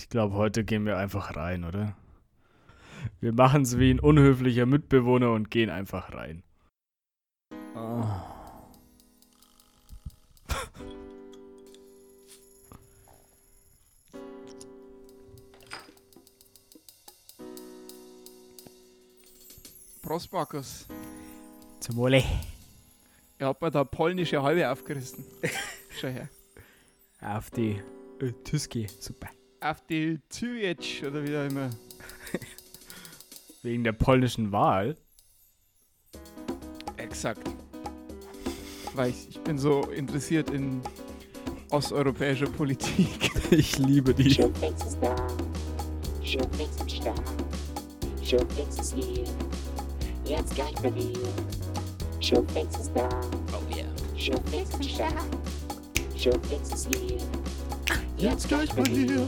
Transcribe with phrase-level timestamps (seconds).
[0.00, 1.94] Ich glaube, heute gehen wir einfach rein, oder?
[3.20, 6.42] Wir machen es wie ein unhöflicher Mitbewohner und gehen einfach rein.
[7.76, 8.06] Oh.
[20.02, 20.86] Prost, Markus.
[21.80, 22.24] Zum Wohle.
[23.38, 25.26] Ihr habt mir da polnische Halbe aufgerissen.
[26.00, 26.30] Schau her.
[27.20, 27.82] Auf die
[28.18, 28.86] äh, Tüski.
[28.98, 29.28] Super.
[29.62, 31.68] Auf die Zürich oder wie auch immer.
[33.62, 34.96] Wegen der polnischen Wahl.
[36.96, 37.46] Exakt.
[38.94, 40.80] Weil ich, ich bin so interessiert in
[41.70, 43.30] osteuropäischer Politik.
[43.52, 44.30] Ich liebe die.
[44.30, 45.16] Showfix ist da.
[46.22, 47.20] Showfix am Start.
[48.22, 49.24] Showfix ist hier.
[50.24, 51.18] Jetzt gleich bei dir.
[52.20, 53.08] Showfix ist da.
[53.52, 53.88] Oh yeah.
[54.16, 55.14] Showfix am Start.
[56.16, 57.18] Showfix ist hier.
[58.18, 59.26] Jetzt gleich bei dir.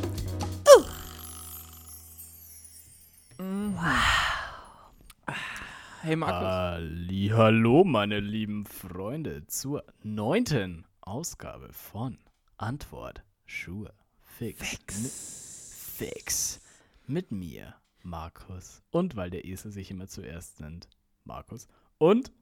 [6.02, 7.32] Hey Markus.
[7.36, 12.18] Hallo, meine lieben Freunde, zur neunten Ausgabe von
[12.56, 14.68] Antwort Schuhe Fix.
[14.68, 15.94] Fix.
[15.96, 16.60] Fix.
[17.06, 18.82] Mit mir, Markus.
[18.90, 20.88] Und weil der Esel sich immer zuerst nennt,
[21.24, 21.68] Markus.
[21.98, 22.32] Und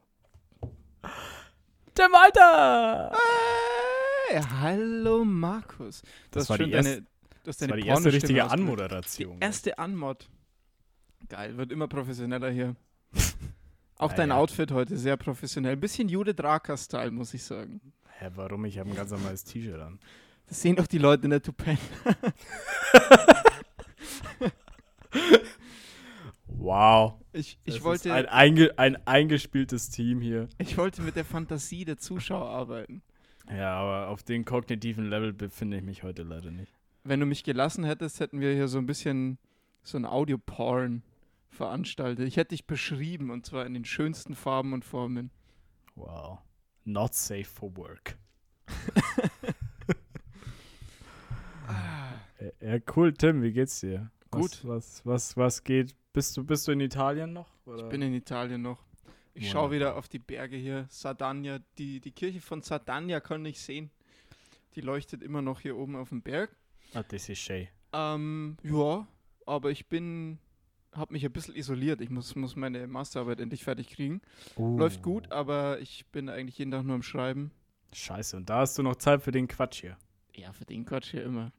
[1.96, 3.12] der Walter!
[4.28, 6.02] Hey, hallo Markus.
[6.30, 7.06] Das hast war schön die erste- deine,
[7.44, 8.50] Das deine war die erste richtige.
[8.50, 9.38] Anmoderation.
[9.38, 10.30] Die erste Anmod.
[11.28, 12.74] Geil, wird immer professioneller hier.
[14.00, 14.40] Auch dein Naja.
[14.40, 15.76] Outfit heute sehr professionell.
[15.76, 17.80] Bisschen Judith Raka-Style, muss ich sagen.
[18.18, 18.64] Hä, warum?
[18.64, 19.98] Ich habe ein ganz normales T-Shirt an.
[20.46, 21.78] Das sehen doch die Leute in der Tupen.
[26.46, 27.14] Wow.
[27.32, 30.48] Ich, Das ich, ist wollte, ein, einge ein eingespieltes Team hier.
[30.58, 33.02] ich wollte mit der Fantasie der Zuschauer arbeiten.
[33.50, 36.72] Ja, aber auf dem kognitiven Level befinde ich mich heute leider nicht.
[37.02, 39.38] Wenn du mich gelassen hättest, hätten wir hier so ein bisschen
[39.82, 41.02] so ein Audio-Porn
[41.50, 42.26] veranstaltet.
[42.26, 45.30] Ich hätte dich beschrieben und zwar in den schönsten Farben und Formen.
[45.94, 46.38] Wow.
[46.84, 48.16] Not safe for work.
[52.60, 54.10] Ja, cool, Tim, wie geht's dir?
[54.30, 54.64] Gut.
[54.64, 55.94] Was, was, was, was geht?
[56.12, 57.48] Bist du, bist du in Italien noch?
[57.66, 57.84] Oder?
[57.84, 58.84] Ich bin in Italien noch.
[59.34, 59.50] Ich Wunderbar.
[59.62, 60.86] schaue wieder auf die Berge hier.
[60.88, 63.90] Sardagna, die, die Kirche von Sardagna kann ich sehen.
[64.74, 66.54] Die leuchtet immer noch hier oben auf dem Berg.
[66.94, 67.68] ah, das ist schön.
[67.92, 69.06] Ähm, ja,
[69.46, 70.38] aber ich bin,
[70.92, 72.00] habe mich ein bisschen isoliert.
[72.00, 74.20] Ich muss, muss meine Masterarbeit endlich fertig kriegen.
[74.56, 77.50] Läuft gut, aber ich bin eigentlich jeden Tag nur am Schreiben.
[77.92, 79.96] Scheiße, und da hast du noch Zeit für den Quatsch hier.
[80.34, 81.52] Ja, für den Quatsch hier immer.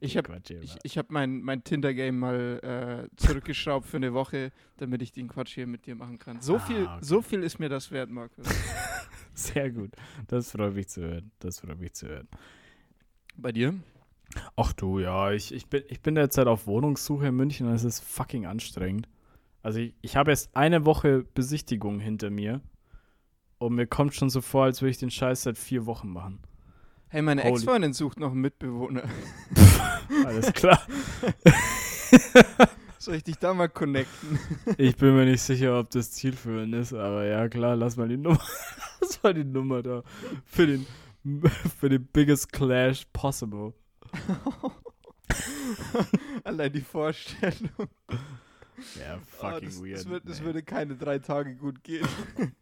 [0.00, 5.02] Ich habe ich, ich hab mein, mein Tinder-Game mal äh, zurückgeschraubt für eine Woche, damit
[5.02, 6.40] ich den Quatsch hier mit dir machen kann.
[6.40, 6.98] So, Ah, viel, okay.
[7.02, 8.46] so viel ist mir das wert, Markus.
[9.34, 9.90] Sehr gut.
[10.28, 11.30] Das freut mich zu hören.
[11.40, 12.28] Das freut mich zu hören.
[13.36, 13.74] Bei dir?
[14.56, 17.84] Ach du, ja, ich, ich, bin, ich bin derzeit auf Wohnungssuche in München und es
[17.84, 19.08] ist fucking anstrengend.
[19.62, 22.60] Also ich, ich habe erst eine Woche Besichtigung hinter mir
[23.58, 26.40] und mir kommt schon so vor, als würde ich den Scheiß seit vier Wochen machen.
[27.08, 29.04] Hey, meine Ex-Freundin sucht noch einen Mitbewohner.
[30.24, 30.80] Alles klar.
[32.98, 34.38] Soll ich dich da mal connecten?
[34.78, 38.16] Ich bin mir nicht sicher, ob das zielführend ist, aber ja klar, lass mal die
[38.16, 38.40] Nummer,
[39.00, 40.02] lass mal die Nummer da
[40.44, 40.86] für den,
[41.78, 43.72] für den biggest clash possible.
[46.44, 47.88] Allein die Vorstellung.
[48.98, 49.98] Ja, Ah, fucking das, weird.
[49.98, 50.46] Das, wird, das nee.
[50.46, 52.06] würde keine drei Tage gut gehen.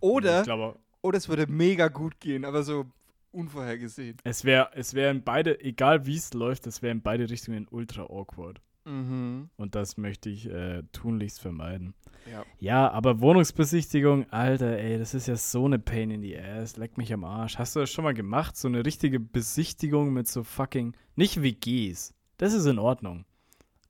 [0.00, 2.86] Oder, glaube, oder es würde mega gut gehen, aber so
[3.30, 4.16] unvorhergesehen.
[4.24, 7.68] es wäre es wär in beide, egal wie es läuft, es wäre in beide Richtungen
[7.70, 8.60] ultra awkward.
[8.90, 9.50] Mhm.
[9.56, 11.94] Und das möchte ich äh, tunlichst vermeiden.
[12.30, 12.44] Ja.
[12.58, 16.76] Ja, aber Wohnungsbesichtigung, Alter, ey, das ist ja so eine Pain in the ass.
[16.76, 17.56] Leck mich am Arsch.
[17.56, 18.56] Hast du das schon mal gemacht?
[18.56, 20.96] So eine richtige Besichtigung mit so fucking.
[21.14, 22.14] Nicht WGs.
[22.36, 23.24] Das ist in Ordnung.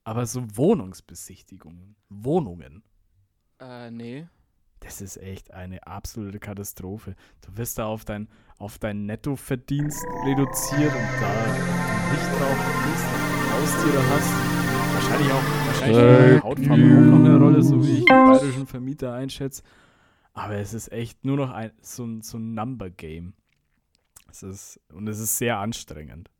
[0.05, 1.97] Aber so Wohnungsbesichtigungen.
[2.10, 2.83] Wohnungen.
[3.59, 4.27] Äh, nee.
[4.81, 7.15] Das ist echt eine absolute Katastrophe.
[7.41, 8.28] Du wirst da auf dein,
[8.59, 11.47] auf dein Nettoverdienst reduziert und da
[12.10, 13.06] nicht drauf bist,
[13.53, 14.79] Haustiere hast.
[15.01, 19.15] Wahrscheinlich auch, wahrscheinlich spielt Hautfarbe auch noch eine Rolle, so wie ich den bayerischen Vermieter
[19.15, 19.63] einschätze.
[20.35, 23.33] Aber es ist echt nur noch ein, so ein, so ein Number-Game.
[24.31, 26.31] Es ist, und es ist sehr anstrengend.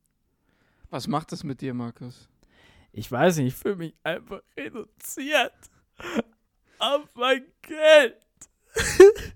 [0.91, 2.29] Was macht das mit dir, Markus?
[2.93, 5.53] Ich weiß nicht, ich fühle mich einfach reduziert
[6.79, 8.17] auf mein Geld.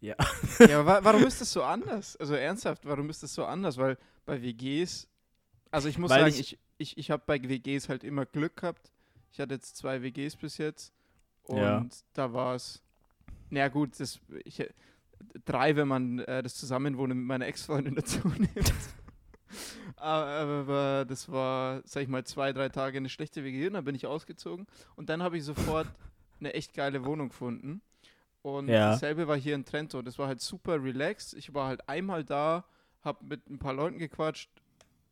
[0.00, 0.14] ja.
[0.60, 2.16] ja, wa warum ist das so anders?
[2.16, 3.76] Also ernsthaft, warum ist das so anders?
[3.76, 5.08] Weil bei WGs,
[5.72, 8.56] also ich muss Weil sagen, ich- ich, ich, ich habe bei WGs halt immer Glück
[8.56, 8.90] gehabt.
[9.32, 10.92] Ich hatte jetzt zwei WGs bis jetzt
[11.44, 11.86] und Ja.
[12.14, 12.82] da war es,
[13.50, 14.64] na gut, das, ich,
[15.44, 18.72] drei, wenn man äh, das Zusammenwohnen mit meiner Ex-Freundin dazu nimmt.
[19.96, 23.94] Aber das war, sag ich mal, zwei, drei Tage eine schlechte WG und dann bin
[23.94, 24.66] ich ausgezogen.
[24.96, 25.86] Und dann habe ich sofort
[26.40, 27.80] eine echt geile Wohnung gefunden.
[28.42, 28.90] Und Ja.
[28.90, 30.00] dasselbe war hier in Trento.
[30.02, 31.34] Das war halt super relaxed.
[31.34, 32.64] Ich war halt einmal da,
[33.02, 34.50] habe mit ein paar Leuten gequatscht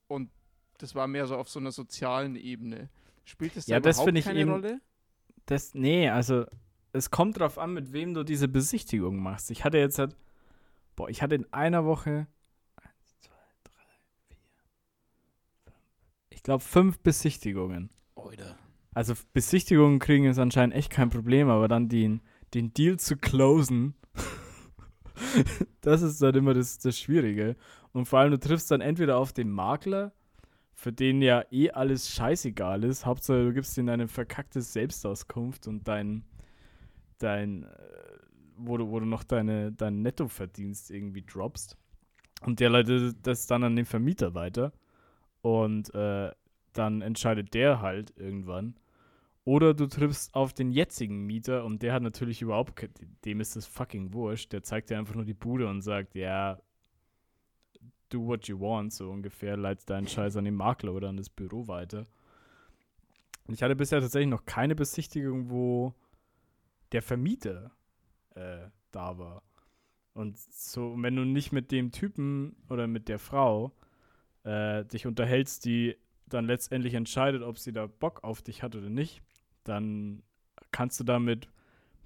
[0.09, 0.31] und
[0.79, 2.89] das war mehr so auf so einer sozialen Ebene.
[3.25, 4.81] Spielt das da Ja, das überhaupt finde ich keine eben- Rolle?
[5.47, 6.45] Das, nee, also
[6.93, 9.51] es kommt drauf an, mit wem du diese Besichtigung machst.
[9.51, 10.17] Ich hatte jetzt halt,
[10.97, 12.27] boah, ich hatte in einer Woche,
[12.77, 13.35] eins, zwei,
[13.65, 13.85] drei,
[14.29, 14.37] vier,
[15.65, 15.75] fünf,
[16.31, 17.91] ich glaube fünf Besichtigungen.
[18.15, 18.57] Oida.
[18.95, 22.23] Also Besichtigungen kriegen ist anscheinend echt kein Problem, aber dann den,
[22.55, 23.95] den Deal zu closen,
[25.83, 27.57] das ist dann immer das, das Schwierige.
[27.93, 30.13] Und vor allem, du triffst dann entweder auf den Makler,
[30.77, 33.07] für den ja eh alles scheißegal ist.
[33.07, 36.23] Hauptsache, du gibst ihm eine verkackte Selbstauskunft und dein,
[37.19, 37.67] dein, äh,
[38.59, 41.79] wo du, wo du noch deine, dein Nettoverdienst irgendwie droppst.
[42.43, 44.73] Und der leitet das dann an den Vermieter weiter.
[45.41, 46.31] Und äh,
[46.75, 48.79] dann entscheidet der halt irgendwann.
[49.45, 52.87] Oder du triffst auf den jetzigen Mieter und der hat natürlich überhaupt,
[53.25, 54.53] dem ist das fucking wurscht.
[54.53, 56.59] Der zeigt dir einfach nur die Bude und sagt, ja,
[58.09, 61.31] do what you want, so ungefähr, leitet deinen Scheiß an den Makler oder an das
[61.31, 62.07] Büro weiter.
[63.47, 65.95] Und ich hatte bisher tatsächlich noch keine Besichtigung, wo
[66.93, 67.71] der Vermieter
[68.35, 69.43] äh, da war.
[70.15, 73.73] Und so, wenn du nicht mit dem Typen oder mit der Frau
[74.45, 75.97] äh, dich unterhältst, die
[76.29, 79.23] dann letztendlich entscheidet, ob sie da Bock auf dich hat oder nicht,
[79.65, 80.23] dann
[80.73, 81.49] kannst du damit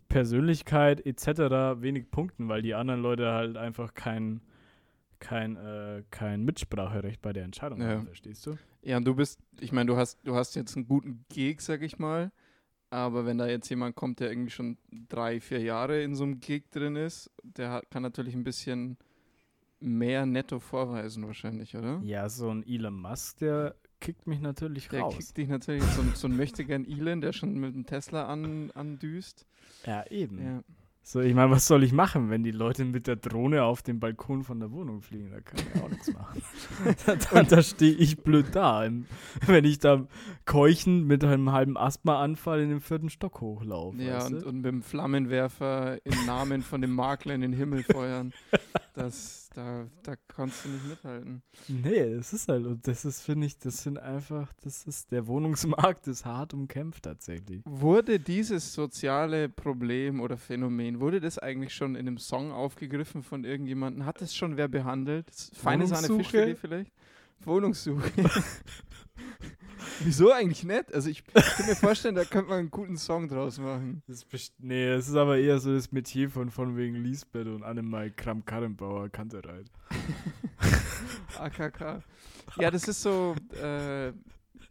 [0.09, 1.81] Persönlichkeit etc.
[1.81, 4.43] wenig punkten, weil die anderen Leute halt einfach kein,
[5.21, 7.89] kein, äh, kein Mitspracherecht bei der Entscheidung Ja.
[7.89, 8.57] haben, verstehst du?
[8.83, 11.83] Ja, und du bist, ich meine, du hast, du hast jetzt einen guten Gig, sag
[11.83, 12.33] ich mal.
[12.93, 14.77] Aber wenn da jetzt jemand kommt, der irgendwie schon
[15.09, 18.97] drei, vier Jahre in so einem Gig drin ist, der hat, kann natürlich ein bisschen
[19.79, 22.01] mehr netto vorweisen, wahrscheinlich, oder?
[22.03, 25.17] Ja, so ein Elon Musk, der kickt mich natürlich Der raus.
[25.17, 28.71] kickt dich natürlich, so, ein- so ein Möchtegern Elon, der schon mit dem Tesla an,
[28.73, 29.47] andüst.
[29.87, 30.43] ja, eben.
[30.43, 30.63] Ja.
[31.13, 33.99] So, ich meine, was soll ich machen, wenn die Leute mit der Drohne auf den
[33.99, 35.33] Balkon von der Wohnung fliegen?
[35.33, 36.41] Da kann ich auch nichts machen.
[37.33, 38.89] da da stehe ich blöd da,
[39.45, 40.07] wenn ich da
[40.45, 44.01] keuchend mit einem halben Asthmaanfall in den vierten Stock hochlaufe.
[44.01, 48.33] Ja, und, und mit dem Flammenwerfer im Namen von dem Makler in den Himmel feuern.
[48.95, 51.43] Das, da, da kannst du nicht mithalten.
[51.69, 55.27] Nee, es ist halt, und das ist, finde ich, das sind einfach, das ist, der
[55.27, 57.63] Wohnungsmarkt ist hart umkämpft tatsächlich.
[57.65, 63.45] Wurde dieses soziale Problem oder Phänomen, wurde das eigentlich schon in einem Song aufgegriffen von
[63.45, 64.07] irgendjemandem?
[64.07, 65.27] Hat das schon wer behandelt?
[65.55, 66.07] Feine Sahne?
[66.07, 66.93] Fischfilet vielleicht?
[67.41, 68.11] Wohnungssuche.
[70.01, 70.93] Wieso eigentlich nicht?
[70.95, 74.03] Also ich, ich kann mir vorstellen, da könnte man einen guten Song draus machen.
[74.07, 77.63] Das ist nee, es ist aber eher so das Metier von, von wegen Lisbeth und
[77.63, 79.71] Annemal Kram-Karrenbauer Kantereit.
[81.39, 82.03] AKK.
[82.59, 84.13] Ja, das ist so, äh,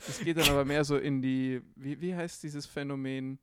[0.05, 3.39] das geht dann aber mehr so in die, wie, wie heißt dieses Phänomen?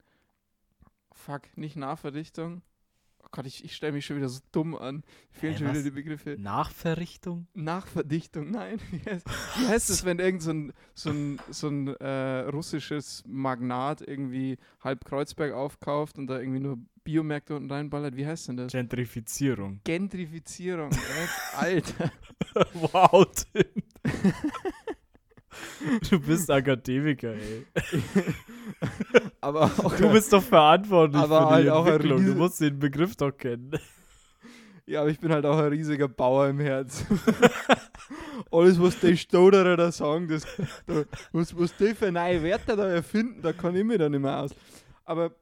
[1.13, 2.63] Fuck, nicht Nahverdichtung?
[3.27, 5.03] Oh Gott, ich, ich stelle mich schon wieder so dumm an.
[5.33, 6.37] Fehlen Hä, schon wieder die Begriffe.
[6.39, 7.49] Nachverrichtung?
[7.55, 8.79] Nachverdichtung, nein.
[8.93, 9.27] Wie heißt,
[9.59, 14.59] wie heißt es, wenn irgend so ein, so ein, so ein äh, russisches Magnat irgendwie
[14.81, 18.17] halb Kreuzberg aufkauft und da irgendwie nur Biomärkte unten reinballert?
[18.17, 18.71] Wie heißt denn das?
[18.71, 19.81] Gentrifizierung.
[19.83, 20.91] Gentrifizierung.
[21.57, 22.13] Alter.
[22.75, 23.83] wow, Tim.
[26.09, 27.67] Du bist Akademiker, ey.
[29.41, 32.27] Aber auch, Du bist doch verantwortlich Aber für die halt auch ein Entwicklung.
[32.27, 33.79] Du musst den Begriff doch kennen.
[34.87, 37.05] ja, aber ich bin halt auch ein riesiger Bauer im Herz.
[38.51, 40.47] Alles, was die Stoderer da sagen, das,
[40.87, 44.21] da, was, was die für neue Wörter da erfinden, da kann ich mir dann nicht
[44.21, 44.51] mehr aus.
[45.05, 45.33] Aber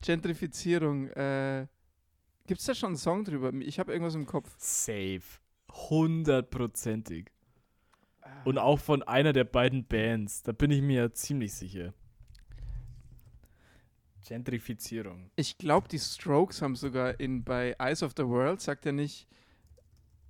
[0.00, 1.66] Gentrifizierung, äh,
[2.46, 3.52] gibt es da schon einen Song drüber?
[3.60, 4.50] Ich habe irgendwas im Kopf.
[4.56, 5.22] Safe.
[5.70, 7.30] Hundertprozentig.
[8.44, 10.42] Und auch von einer der beiden Bands.
[10.42, 11.92] Da bin ich mir ziemlich sicher.
[14.26, 15.30] Gentrifizierung.
[15.36, 19.26] Ich glaube, die Strokes haben sogar in bei Eyes of the World, sagt er nicht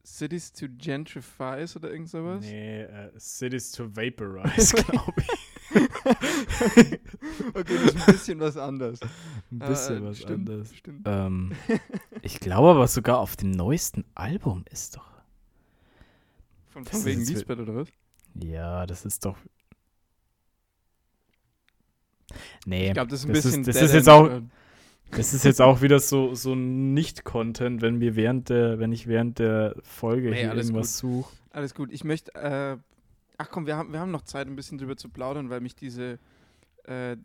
[0.05, 2.41] Cities to Gentrify oder irgend sowas?
[2.41, 5.29] Nee, äh, Cities to Vaporize, glaube ich.
[7.55, 9.01] okay, das ist ein bisschen was anderes.
[9.51, 10.75] Ein bisschen Äh, was stimmt, anderes.
[10.75, 11.03] Stimmt.
[11.07, 11.53] Ähm,
[12.23, 15.08] ich glaube aber sogar auf dem neuesten Album ist doch.
[16.85, 17.89] Von, von wegen Lisbeth oder was?
[18.35, 19.37] Ja, das ist doch.
[22.67, 23.61] Nee, Ich glaube, das ist ein das bisschen.
[23.63, 24.43] ist, das ist jetzt auch,
[25.11, 29.39] das ist jetzt auch wieder so, so Nicht-Content, wenn wir während der, wenn ich während
[29.39, 31.33] der Folge Nee, hier alles irgendwas suche.
[31.51, 31.91] Alles gut.
[31.93, 32.35] Ich möchte.
[32.35, 32.77] Äh,
[33.39, 35.75] ach komm, wir haben, wir haben noch Zeit, ein bisschen drüber zu plaudern, weil mich
[35.75, 36.19] diese.
[36.85, 37.17] Äh,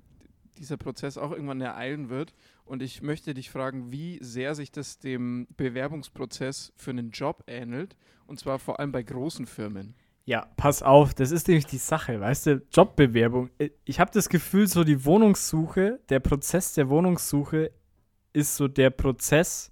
[0.58, 2.34] dieser Prozess auch irgendwann ereilen wird.
[2.66, 7.96] Und ich möchte dich fragen, wie sehr sich das dem Bewerbungsprozess für einen Job ähnelt.
[8.26, 9.96] Und zwar vor allem bei großen Firmen.
[10.26, 13.50] Ja, pass auf, das ist nämlich die Sache, weißt du, Jobbewerbung.
[13.58, 17.72] Äh, ich habe das Gefühl, so die Wohnungssuche, der Prozess der Wohnungssuche
[18.32, 19.72] ist so der Prozess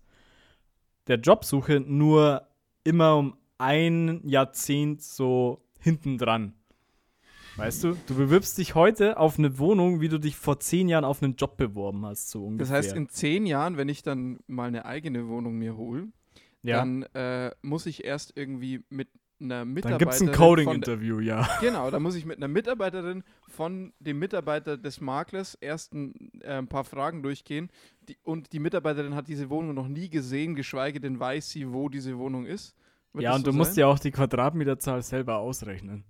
[1.08, 2.48] der Jobsuche nur
[2.84, 6.54] immer um ein Jahrzehnt so hintendran.
[7.58, 11.04] Weißt du, du bewirbst dich heute auf eine Wohnung, wie du dich vor zehn Jahren
[11.04, 12.76] auf einen Job beworben hast, so ungefähr.
[12.78, 16.08] Das heißt, in zehn Jahren, wenn ich dann mal eine eigene Wohnung mir hole,
[16.64, 16.78] ja.
[16.78, 19.10] dann äh, muss ich erst irgendwie mit
[19.42, 19.92] einer Mitarbeiterin.
[19.92, 21.48] Dann gibt es ein Coding-Interview, ja.
[21.62, 26.54] Genau, da muss ich mit einer Mitarbeiterin von dem Mitarbeiter des Maklers erst ein, äh,
[26.54, 27.70] ein paar Fragen durchgehen.
[28.08, 31.90] Die, und die Mitarbeiterin hat diese Wohnung noch nie gesehen, geschweige denn weiß sie, wo
[31.90, 32.76] diese Wohnung ist.
[33.14, 33.58] Wird ja, und so du sein?
[33.58, 36.06] musst ja auch die Quadratmeterzahl selber ausrechnen.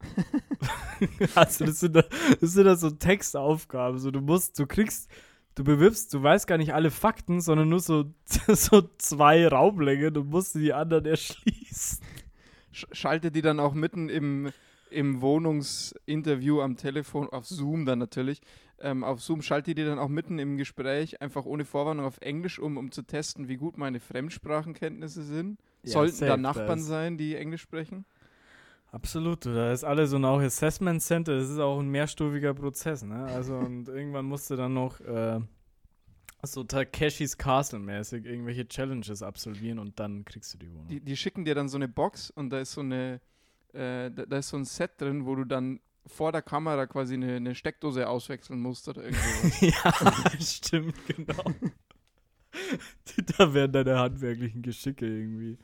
[1.34, 2.06] also das sind, das
[2.40, 3.98] sind dann so Textaufgaben.
[3.98, 5.10] So, du musst, du kriegst,
[5.54, 8.12] du bewirbst, du weißt gar nicht alle Fakten, sondern nur so,
[8.48, 10.12] so zwei Raumlänge.
[10.12, 11.98] Du musst die anderen erschließen.
[12.72, 14.50] Schalte die dann auch mitten im,
[14.90, 18.42] im Wohnungsinterview am Telefon, auf Zoom dann natürlich,
[18.78, 22.58] ähm, auf Zoom schalte die dann auch mitten im Gespräch einfach ohne Vorwarnung auf Englisch
[22.58, 25.58] um, um zu testen, wie gut meine Fremdsprachenkenntnisse sind.
[25.82, 26.86] Ja, Sollten da Nachbarn das.
[26.86, 28.04] sein, die Englisch sprechen?
[28.96, 33.26] Absolut, da ist alles und auch Assessment Center, das ist auch ein mehrstufiger Prozess, ne?
[33.26, 35.38] Also und irgendwann musst du dann noch äh,
[36.42, 40.88] so Takeshis Castle mäßig irgendwelche Challenges absolvieren und dann kriegst du die Wohnung.
[40.88, 43.20] Die, die schicken dir dann so eine Box und da ist so eine,
[43.74, 47.14] äh, da, da, ist so ein Set drin, wo du dann vor der Kamera quasi
[47.14, 49.66] eine, eine Steckdose auswechseln musst oder irgendwie.
[49.84, 49.92] ja,
[50.40, 51.44] stimmt, genau.
[53.36, 55.58] da werden deine handwerklichen Geschicke irgendwie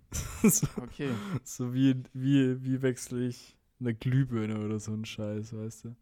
[0.42, 1.10] so, okay.
[1.44, 5.96] So wie, wie, wie wechsle ich eine Glühbirne oder so ein Scheiß, weißt du?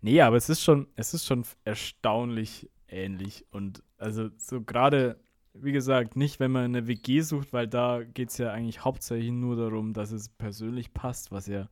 [0.00, 3.46] Nee, aber es ist schon, es ist schon erstaunlich ähnlich.
[3.50, 5.20] Und also so gerade,
[5.54, 9.30] wie gesagt, nicht, wenn man eine WG sucht, weil da geht es ja eigentlich hauptsächlich
[9.30, 11.68] nur darum, dass es persönlich passt, was ja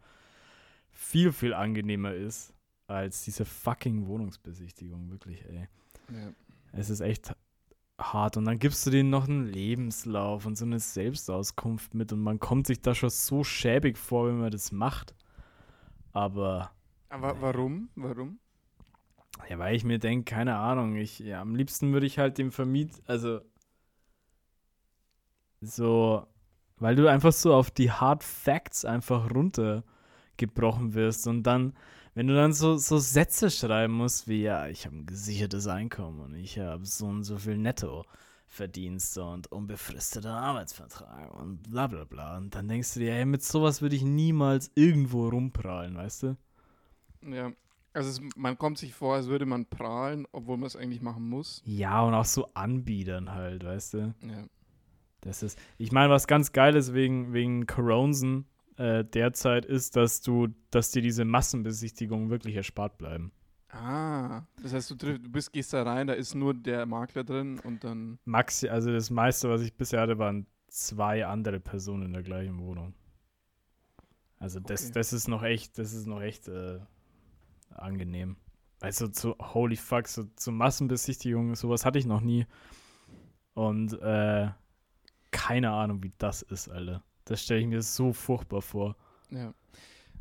[0.91, 2.55] viel, viel angenehmer ist
[2.87, 5.69] als diese fucking Wohnungsbesichtigung, wirklich, ey.
[6.13, 6.33] Ja.
[6.73, 7.35] Es ist echt
[8.01, 8.37] hart.
[8.37, 12.13] Und dann gibst du denen noch einen Lebenslauf und so eine Selbstauskunft mit.
[12.13, 15.15] Und man kommt sich da schon so schäbig vor, wenn man das macht.
[16.13, 16.71] Aber.
[17.09, 17.39] Aber nee.
[17.41, 17.89] warum?
[17.95, 18.39] Warum?
[19.49, 22.53] Ja, weil ich mir denke, keine Ahnung, ich, ja, am liebsten würde ich halt dem
[22.53, 23.41] Vermiet, also
[25.61, 26.27] so,
[26.79, 31.75] weil du einfach so auf die Hard Facts einfach runtergebrochen wirst und dann
[32.15, 36.21] wenn du dann so, so Sätze schreiben musst, wie, ja, ich habe ein gesichertes Einkommen
[36.21, 38.05] und ich habe so und so viel Netto.
[38.51, 42.37] Verdienste und unbefristeter Arbeitsvertrag und bla bla bla.
[42.37, 46.37] Und dann denkst du dir, ey, mit sowas würde ich niemals irgendwo rumprallen, weißt du?
[47.23, 47.53] Ja,
[47.93, 51.29] also es, man kommt sich vor, als würde man prahlen, obwohl man es eigentlich machen
[51.29, 51.63] muss.
[51.65, 54.15] Ja, und auch so anbiedern halt, weißt du?
[54.23, 54.45] Ja.
[55.21, 58.47] Das ist, ich meine, was ganz Geiles wegen, wegen Coronsen
[58.81, 63.31] äh, derzeit ist, dass du, dass dir diese Massenbesichtigungen wirklich erspart bleiben.
[63.69, 67.23] Ah, das heißt, du, triff, du bist, gehst da rein, da ist nur der Makler
[67.23, 68.19] drin und dann.
[68.25, 72.59] Maxi, also das meiste, was ich bisher hatte, waren zwei andere Personen in der gleichen
[72.59, 72.95] Wohnung.
[74.39, 74.93] Also das, okay.
[74.95, 76.81] das ist noch echt, das ist noch echt äh,
[77.69, 78.37] angenehm.
[78.81, 82.47] Also zu holy fuck, so zu Massenbesichtigungen, sowas hatte ich noch nie.
[83.53, 84.49] Und äh,
[85.31, 87.05] keine Ahnung, wie das ist, Alter.
[87.25, 88.97] Das stelle ich mir so furchtbar vor.
[89.31, 89.55] Ja.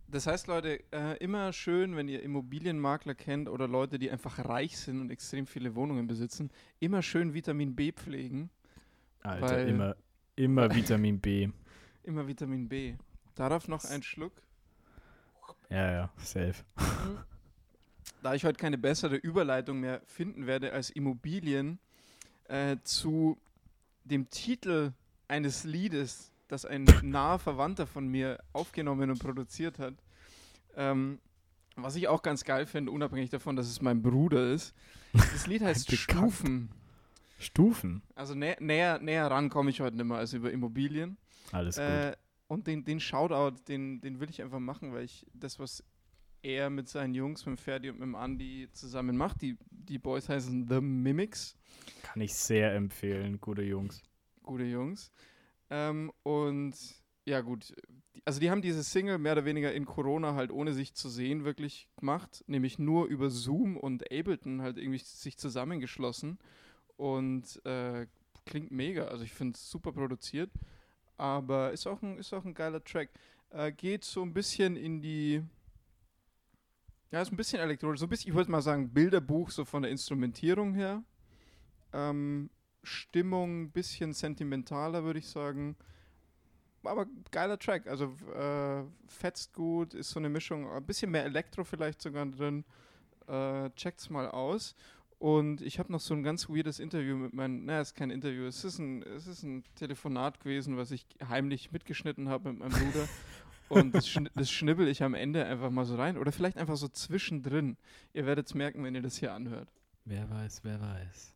[0.08, 4.78] Das heißt, Leute, äh, immer schön, wenn ihr Immobilienmakler kennt oder Leute, die einfach reich
[4.78, 8.50] sind und extrem viele Wohnungen besitzen, immer schön Vitamin B pflegen.
[9.22, 9.96] Alter, immer,
[10.36, 11.50] immer Vitamin B.
[12.04, 12.96] immer Vitamin B.
[13.36, 14.34] Darauf noch ein Schluck.
[15.70, 16.64] Ja, ja, safe.
[16.78, 17.20] Mhm.
[18.24, 21.80] Da ich heute keine bessere Überleitung mehr finden werde als Immobilien
[22.46, 23.38] äh, zu
[24.04, 24.92] dem Titel
[25.28, 29.94] eines Liedes, das ein naher Verwandter von mir aufgenommen und produziert hat.
[30.76, 31.20] Ähm,
[31.76, 34.74] was ich auch ganz geil finde, unabhängig davon, dass es mein Bruder ist.
[35.14, 36.70] Das Lied heißt Stufen.
[37.38, 38.02] Stufen?
[38.16, 41.18] Also nä näher, näher ran komme ich heute nicht mehr also über Immobilien.
[41.54, 41.92] Alles äh, gut.
[41.92, 45.84] Äh, und den, den Shoutout, den, den will ich einfach machen, weil ich das, was
[46.42, 50.00] er mit seinen Jungs, mit dem Ferdi und mit dem Andi zusammen macht, die, die
[50.00, 51.56] Boys heißen The Mimics.
[52.02, 54.02] Kann ich sehr empfehlen, gute Jungs.
[54.42, 55.12] Gute Jungs.
[55.70, 56.76] Ähm, und
[57.26, 57.74] ja, gut.
[58.26, 61.46] Also, die haben diese Single mehr oder weniger in Corona halt ohne sich zu sehen
[61.46, 66.40] wirklich gemacht, nämlich nur über Zoom und Ableton halt irgendwie sich zusammengeschlossen.
[66.98, 68.08] Und äh,
[68.46, 69.06] klingt mega.
[69.06, 70.52] Also, ich finde es super produziert.
[71.18, 73.10] Aber ist auch ein, ist auch ein geiler Track.
[73.52, 75.44] Äh, geht so ein bisschen in die.
[77.12, 78.00] Ja, ist ein bisschen elektronisch.
[78.00, 81.04] So ein bisschen, ich würde mal sagen, Bilderbuch, so von der Instrumentierung her.
[81.94, 82.50] Ähm,
[82.84, 85.76] Stimmung ein bisschen sentimentaler, würde ich sagen.
[86.84, 87.88] Aber geiler Track.
[87.88, 92.64] Also äh, fetzt gut, ist so eine Mischung, ein bisschen mehr Elektro vielleicht sogar drin.
[93.28, 94.76] Äh, checkt's mal aus.
[95.20, 98.10] Und ich habe noch so ein ganz weirdes Interview mit meinem, naja, es ist kein
[98.10, 102.60] Interview, es ist ein, es ist ein Telefonat gewesen, was ich heimlich mitgeschnitten habe mit
[102.60, 103.08] meinem Bruder.
[103.70, 106.18] Und das, schn das schnibbel ich am Ende einfach mal so rein.
[106.18, 107.78] Oder vielleicht einfach so zwischendrin.
[108.14, 109.70] Ihr werdet es merken, wenn ihr das hier anhört.
[110.06, 111.36] Wer weiß, wer weiß.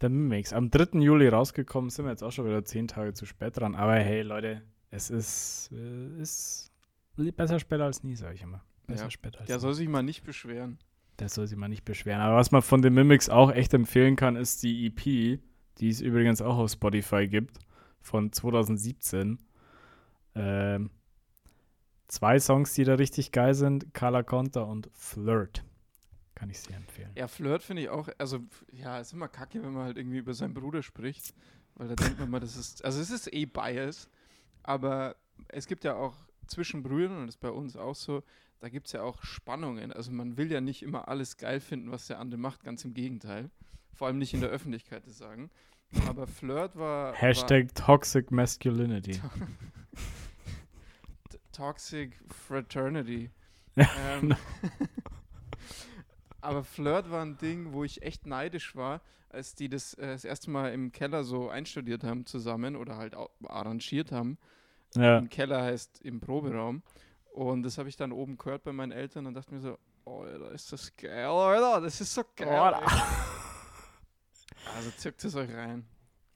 [0.00, 0.52] Der Mimix.
[0.52, 0.98] Am 3.
[1.00, 3.74] Juli rausgekommen, sind wir jetzt auch schon wieder zehn Tage zu spät dran.
[3.74, 6.72] Aber hey, Leute, es ist, äh, ist
[7.36, 8.62] besser später als nie, sage ich immer.
[8.86, 9.10] Besser Ja.
[9.10, 9.60] später als Der nie.
[9.60, 10.78] soll sich mal nicht beschweren.
[11.18, 12.20] Der soll sich mal nicht beschweren.
[12.22, 15.38] Aber was man von den Mimics auch echt empfehlen kann, ist die EP,
[15.78, 17.58] die es übrigens auch auf Spotify gibt,
[18.00, 19.38] von 2017.
[20.34, 20.90] Ähm,
[22.08, 25.62] zwei Songs, die da richtig geil sind: Carla Conta und Flirt.
[26.40, 27.10] Kann ich sehr empfehlen.
[27.16, 28.40] Ja, Flirt finde ich auch, also
[28.72, 31.34] ja, ist immer kacke, wenn man halt irgendwie über seinen Bruder spricht,
[31.74, 34.08] weil da denkt man mal, das ist, also es ist eh Bias,
[34.62, 35.16] aber
[35.48, 36.14] es gibt ja auch
[36.46, 38.22] zwischen Brüdern, und das ist bei uns auch so,
[38.60, 39.92] da gibt es ja auch Spannungen.
[39.92, 42.94] Also man will ja nicht immer alles geil finden, was der andere macht, ganz im
[42.94, 43.50] Gegenteil.
[43.92, 45.50] Vor allem nicht in der Öffentlichkeit das sagen.
[46.06, 47.14] Aber Flirt war.
[47.14, 49.22] Hashtag Toxic Masculinity.
[49.22, 49.30] War
[51.30, 53.30] T- Toxic Fraternity.
[53.76, 53.88] Ja,
[54.22, 54.34] ähm,
[56.40, 60.24] aber Flirt war ein Ding, wo ich echt neidisch war, als die das äh, das
[60.24, 63.14] erste Mal im Keller so einstudiert haben zusammen oder halt
[63.46, 64.38] arrangiert haben.
[64.94, 65.18] Ja.
[65.18, 66.82] Im Keller heißt im Proberaum.
[67.32, 70.22] Und das habe ich dann oben gehört bei meinen Eltern und dachte mir so, oh,
[70.22, 72.74] Alter, ist das geil, Alter, das ist so geil.
[74.76, 75.84] Also zückt es euch rein.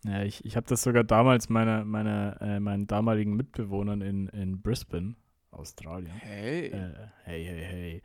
[0.05, 4.61] Ja, ich, ich habe das sogar damals meine, meine, äh, meinen damaligen Mitbewohnern in, in
[4.61, 5.17] Brisbane,
[5.51, 6.13] Australien.
[6.13, 6.67] Hey.
[6.67, 6.93] Äh,
[7.25, 8.03] hey, hey, hey.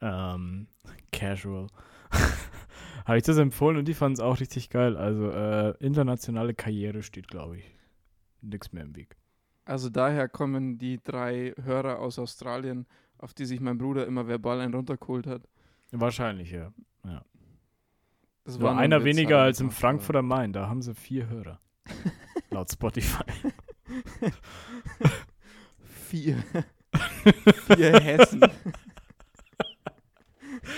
[0.00, 0.66] Ähm,
[1.12, 1.66] casual.
[3.06, 4.96] habe ich das empfohlen und die fanden es auch richtig geil.
[4.96, 7.74] Also äh, internationale Karriere steht, glaube ich,
[8.40, 9.16] nix mehr im Weg.
[9.64, 12.86] Also daher kommen die drei Hörer aus Australien,
[13.18, 15.42] auf die sich mein Bruder immer verbal einen runtergeholt hat.
[15.90, 16.72] Wahrscheinlich, ja.
[18.48, 20.54] Das Nur nur einer weniger aber als im das Frankfurter Main.
[20.54, 21.60] Da haben sie vier Hörer.
[22.50, 23.24] Laut Spotify.
[26.08, 26.42] Vier.
[27.66, 28.40] Vier Hessen.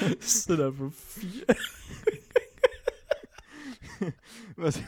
[0.00, 1.46] Das sind einfach vier.
[4.56, 4.78] Was,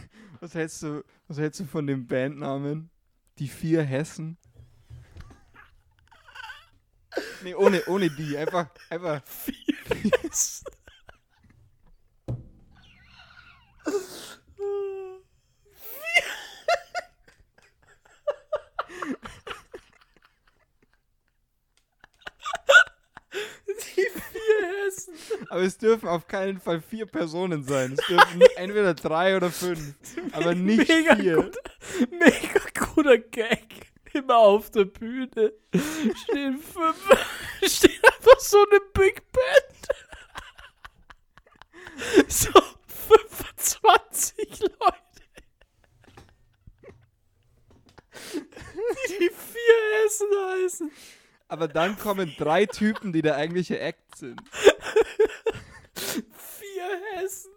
[0.40, 2.90] was, hältst du, was hältst du von dem Bandnamen?
[3.38, 4.38] Die vier Hessen?
[7.42, 8.36] Nee, ohne, ohne die.
[8.36, 9.22] Einfach, einfach.
[9.56, 10.10] Die
[24.94, 25.46] vier Hessen.
[25.48, 27.92] Aber es dürfen auf keinen Fall vier Personen sein.
[27.98, 29.94] Es dürfen entweder drei oder fünf.
[30.32, 31.36] Aber nicht Mega vier.
[31.36, 31.56] gut.
[32.10, 32.60] Mega
[32.94, 33.92] guter Gag.
[34.12, 35.54] Immer auf der Bühne
[36.24, 36.96] stehen fünf,
[37.64, 39.88] steht einfach so eine Big Band.
[42.28, 42.50] So
[42.86, 45.02] 25 Leute.
[49.08, 50.90] Die die vier Hessen heißen.
[51.48, 54.40] Aber dann kommen drei Typen, die der eigentliche Act sind.
[55.94, 57.50] Vier Hessen.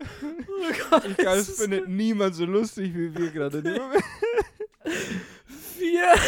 [0.00, 3.62] oh Gott, Ich glaube, es findet niemand so lustig wie wir gerade.
[5.76, 6.14] vier.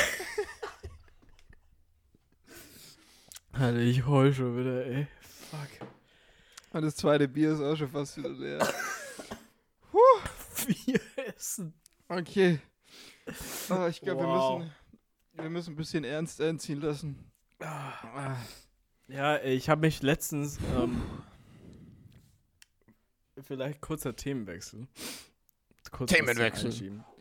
[3.53, 5.07] Alter, ich heul schon wieder, ey.
[5.51, 5.89] Fuck.
[6.73, 8.67] Und das zweite Bier ist auch schon fast wieder leer.
[10.55, 11.75] Vier Hessen.
[12.09, 12.59] Okay.
[13.69, 14.61] Ah, ich glaube, Wow.
[14.61, 14.73] wir, müssen,
[15.35, 17.31] wir müssen ein bisschen ernst einziehen lassen.
[17.61, 18.37] Ah.
[19.09, 20.59] Ja, ich habe mich letztens.
[20.77, 21.03] Ähm,
[23.43, 24.87] vielleicht kurzer Themenwechsel.
[25.91, 26.71] Kurz Themenwechsel.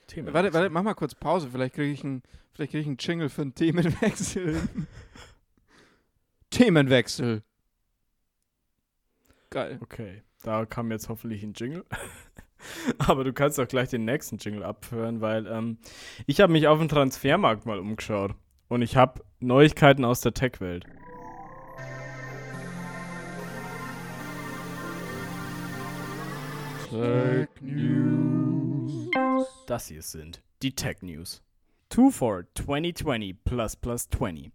[0.08, 0.34] Themenwechsel.
[0.34, 1.49] Warte, warte, mach mal kurz Pause.
[1.52, 2.23] Vielleicht kriege ich einen
[2.54, 4.62] vielleicht krieg ich einen Jingle für einen Themenwechsel.
[6.49, 7.43] Themenwechsel.
[9.49, 9.80] Geil.
[9.82, 11.86] Okay, da kam jetzt hoffentlich ein Jingle.
[12.97, 15.78] Aber du kannst auch gleich den nächsten Jingle abhören, weil ähm,
[16.26, 18.36] ich habe mich auf dem Transfermarkt mal umgeschaut
[18.67, 20.86] und ich habe Neuigkeiten aus der Tech-Welt.
[26.94, 29.10] Tech News.
[29.66, 31.42] Das hier sind die Tech News.
[31.90, 34.52] 2 for 2020 plus plus 20.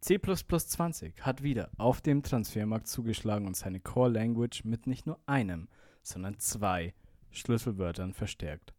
[0.00, 5.20] C++ 20 hat wieder auf dem Transfermarkt zugeschlagen und seine Core Language mit nicht nur
[5.26, 5.68] einem,
[6.02, 6.94] sondern zwei
[7.30, 8.72] Schlüsselwörtern verstärkt.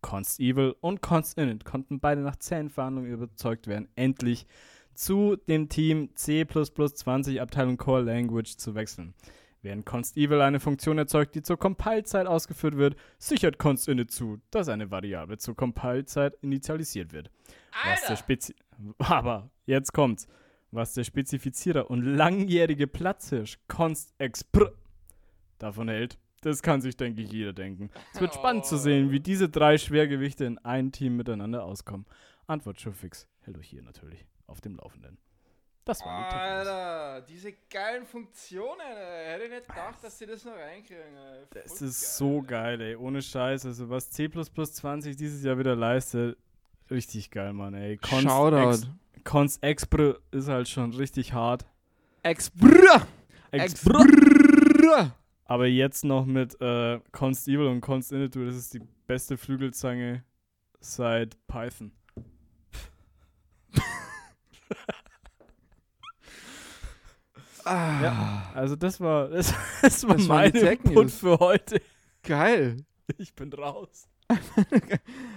[0.00, 4.46] Const Evil und Const Init konnten beide nach zähen Verhandlungen überzeugt werden, endlich
[4.94, 9.12] zu dem Team C++20 Abteilung Core Language zu wechseln.
[9.66, 14.40] Während Const Evil eine Funktion erzeugt, die zur Compile-Zeit ausgeführt wird, sichert Const Init zu,
[14.52, 17.32] dass eine Variable zur Compile-Zeit initialisiert wird.
[17.84, 18.54] Was der Spezi
[18.98, 20.28] Aber jetzt kommt's.
[20.70, 24.70] Was der Spezifizierer und langjährige Platzhirsch Const Expr
[25.58, 27.90] davon hält, das kann sich, denke ich, jeder denken.
[28.14, 32.06] Es wird spannend zu sehen, wie diese drei Schwergewichte in einem Team miteinander auskommen.
[32.46, 35.18] Antwort Schufix hält euch hier natürlich auf dem Laufenden.
[35.86, 36.32] Das war.
[36.32, 39.32] Alter, diese geilen Funktionen, ey.
[39.32, 41.16] hätte ich nicht gedacht, dass sie das noch reinkriegen.
[41.16, 41.44] Ey.
[41.50, 42.96] Das Voll ist so geil, ey.
[42.96, 43.64] Ohne Scheiß.
[43.66, 46.36] Also, was C20 dieses Jahr wieder leistet,
[46.90, 47.98] richtig geil, Mann, ey.
[47.98, 48.70] Const Shoutout.
[48.70, 48.88] Ex,
[49.22, 51.64] Const Expr ist halt schon richtig hart.
[52.24, 53.06] Exbrr!
[53.52, 54.00] Expr.
[54.00, 55.14] Exbrr!
[55.44, 60.24] Aber jetzt noch mit äh, Const Evil und Const Init, das ist die beste Flügelzange
[60.80, 61.92] seit Python.
[67.66, 68.50] Ah, Ja.
[68.54, 69.52] Also das war das,
[69.82, 71.80] das war Das mein Input für heute.
[72.22, 72.78] Geil.
[73.18, 74.08] Ich bin raus.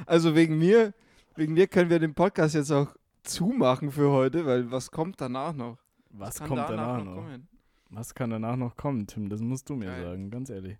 [0.07, 0.91] Also wegen mir,
[1.35, 5.53] wegen mir können wir den Podcast jetzt auch zumachen für heute, weil was kommt danach
[5.53, 5.77] noch?
[6.09, 7.13] Was kann kommt danach noch?
[7.13, 7.47] kommen?
[7.91, 9.29] Was kann danach noch kommen, Tim?
[9.29, 10.03] Das musst du mir Geil.
[10.03, 10.79] sagen, ganz ehrlich.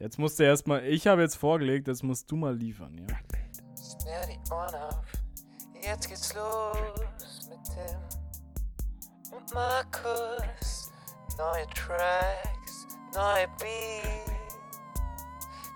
[0.00, 3.06] Jetzt musst du erstmal, ich habe jetzt vorgelegt, das musst du mal liefern, ja?
[3.76, 5.04] Sperr die Ohren auf,
[5.80, 8.23] jetzt geht's los mit Tim
[9.36, 10.92] und Markus.
[11.36, 14.36] Neue Tracks, neue Beat,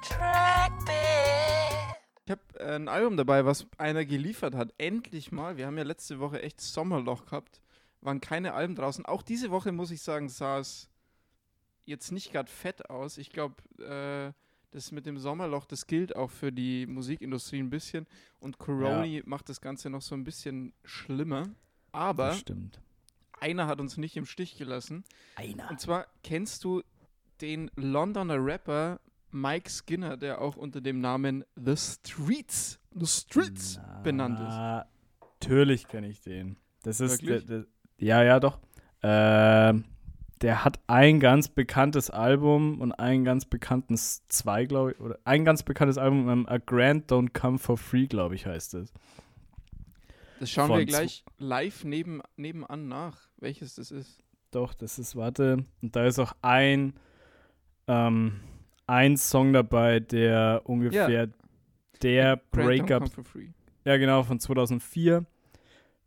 [0.02, 1.96] Trackbeat.
[2.26, 4.72] Ich habe äh, ein Album dabei, was einer geliefert hat.
[4.78, 5.56] Endlich mal.
[5.56, 7.60] Wir haben ja letzte Woche echt Sommerloch gehabt.
[8.00, 9.04] Waren keine Alben draußen.
[9.06, 10.88] Auch diese Woche, muss ich sagen, sah es
[11.84, 13.18] jetzt nicht gerade fett aus.
[13.18, 14.32] Ich glaube, äh,
[14.70, 18.06] das mit dem Sommerloch, das gilt auch für die Musikindustrie ein bisschen.
[18.38, 21.48] Und Coroni macht das Ganze noch so ein bisschen schlimmer.
[21.90, 22.80] Aber Das stimmt.
[23.40, 25.04] Einer hat uns nicht im Stich gelassen.
[25.36, 25.70] Einer.
[25.70, 26.82] Und zwar kennst du
[27.40, 34.40] den Londoner Rapper Mike Skinner, der auch unter dem Namen The Streets, The Streets benannt
[34.40, 34.56] ist.
[35.40, 36.56] Natürlich kenne ich den.
[36.82, 37.66] Das ist der, der,
[37.98, 38.58] ja, ja, doch.
[39.02, 39.84] Ähm,
[40.40, 45.18] der hat ein ganz bekanntes Album und einen ganz bekannten S- zwei, glaube ich, oder
[45.24, 48.92] ein ganz bekanntes Album, ähm, A Grant Don't Come for Free, glaube ich, heißt es.
[50.40, 54.22] Das schauen wir gleich live neben, nebenan nach, welches das ist.
[54.50, 56.94] Doch, das ist, warte, und da ist auch ein,
[57.86, 58.40] ähm,
[58.86, 61.28] ein Song dabei, der ungefähr
[62.02, 63.10] der Grant Don't Breakup.
[63.84, 65.26] Ja, genau, von 2004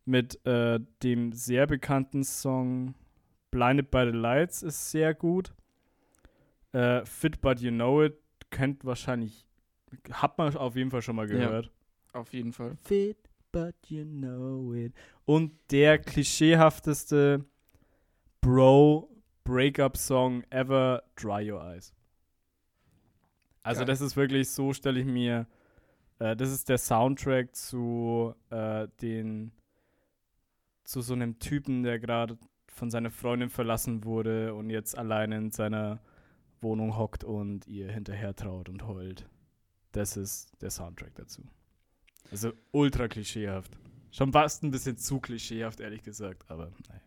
[0.06, 2.96] mit äh, dem sehr bekannten Song
[3.52, 5.54] Blinded by the Lights ist sehr gut.
[6.72, 8.18] Äh, Fit But You Know It
[8.50, 9.46] kennt wahrscheinlich,
[10.12, 11.36] hat man auf jeden Fall schon mal Ja.
[11.38, 11.72] gehört.
[12.14, 12.76] Auf jeden Fall.
[12.84, 13.18] Fit
[13.52, 14.94] But You Know It.
[15.26, 17.46] Und der klischeehafteste
[18.42, 19.10] Bro
[19.44, 21.94] Breakup Song ever, Dry Your Eyes.
[23.64, 23.88] Also Geil.
[23.88, 25.48] das ist wirklich, so stelle ich mir,
[26.20, 29.52] äh, das ist der Soundtrack zu äh, den,
[30.84, 32.38] zu so einem Typen, der gerade
[32.68, 36.02] von seiner Freundin verlassen wurde und jetzt alleine in seiner
[36.62, 39.28] Wohnung hockt und ihr hinterher traut und heult.
[39.92, 41.44] Das ist der Soundtrack dazu.
[42.30, 43.72] Also ultra klischeehaft.
[44.12, 47.02] Schon fast ein bisschen zu klischeehaft, ehrlich gesagt, aber naja.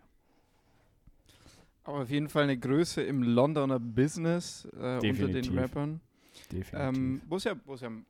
[1.85, 5.59] Aber auf jeden Fall eine Größe im Londoner Business äh, unter den.
[5.59, 6.01] Rappern.
[6.51, 6.73] Definitiv.
[6.73, 8.07] Ähm, wo es ja, wo es ja ein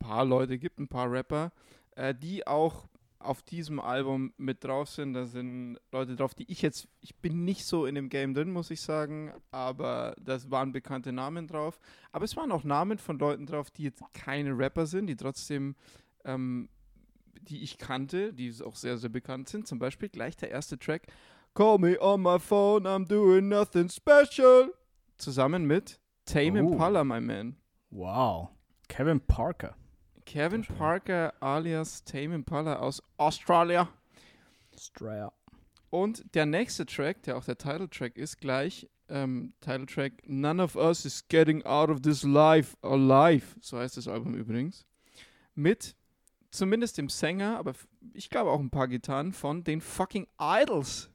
[0.00, 1.52] paar Leute gibt, ein paar Rapper,
[1.94, 2.88] äh, die auch
[3.24, 5.14] auf diesem Album mit drauf sind.
[5.14, 8.50] Da sind Leute drauf, die ich jetzt, ich bin nicht so in dem Game drin,
[8.50, 11.78] muss ich sagen, aber das waren bekannte Namen drauf.
[12.12, 15.74] Aber es waren auch Namen von Leuten drauf, die jetzt keine Rapper sind, die trotzdem,
[16.24, 16.68] ähm,
[17.42, 19.66] die ich kannte, die auch sehr, sehr bekannt sind.
[19.66, 21.06] Zum Beispiel gleich der erste Track,
[21.54, 24.72] Call me on my phone, I'm doing nothing special.
[25.18, 26.72] Zusammen mit Tame Oh.
[26.72, 27.56] Impala, my man.
[27.90, 28.48] wow.
[28.88, 29.76] Kevin Parker.
[30.26, 30.62] Kevin.
[30.64, 33.88] Parker alias Tame Impala aus Australia.
[34.76, 35.32] Straya.
[35.90, 41.04] Und der nächste Track, der auch der Titeltrack ist, gleich ähm, Titeltrack None of Us
[41.04, 43.46] is Getting Out of This Life Alive.
[43.60, 44.86] So heißt das Album übrigens.
[45.54, 45.94] Mit
[46.54, 47.72] zumindest dem Sänger, aber
[48.12, 51.10] ich glaube auch ein paar Gitarren von den fucking Idols.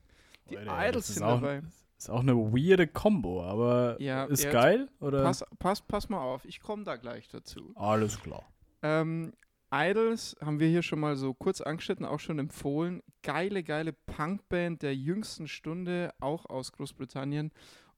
[0.50, 1.62] Die das Idols sind auch- dabei.
[1.98, 5.22] Ist auch eine weirde Combo, aber Ja, ist ja, geil, oder?
[5.24, 7.74] Pass, pass, pass mal auf, ich komme da gleich dazu.
[7.76, 8.46] Alles klar.
[8.82, 9.34] Ähm,
[9.70, 13.04] Idols haben wir hier schon mal so kurz angeschnitten, auch schon empfohlen.
[13.22, 17.52] Geile, geile Punkband der jüngsten Stunde, auch aus Großbritannien.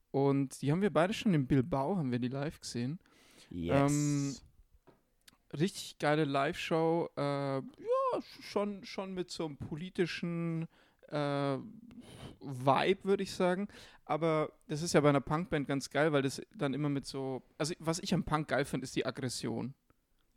[0.10, 2.99] Und die haben wir beide schon in Bilbao, haben wir die live gesehen.
[3.51, 3.91] Yes.
[3.91, 4.36] Ähm,
[5.57, 7.09] richtig geile Live-Show.
[7.17, 7.61] Äh, ja,
[8.41, 10.67] schon, schon mit so einem politischen
[11.09, 11.57] äh,
[12.39, 13.67] Vibe, würde ich sagen.
[14.05, 17.43] Aber das ist ja bei einer Punkband ganz geil, weil das dann immer mit so.
[17.57, 19.73] Also, was ich am Punk geil finde, ist die Aggression.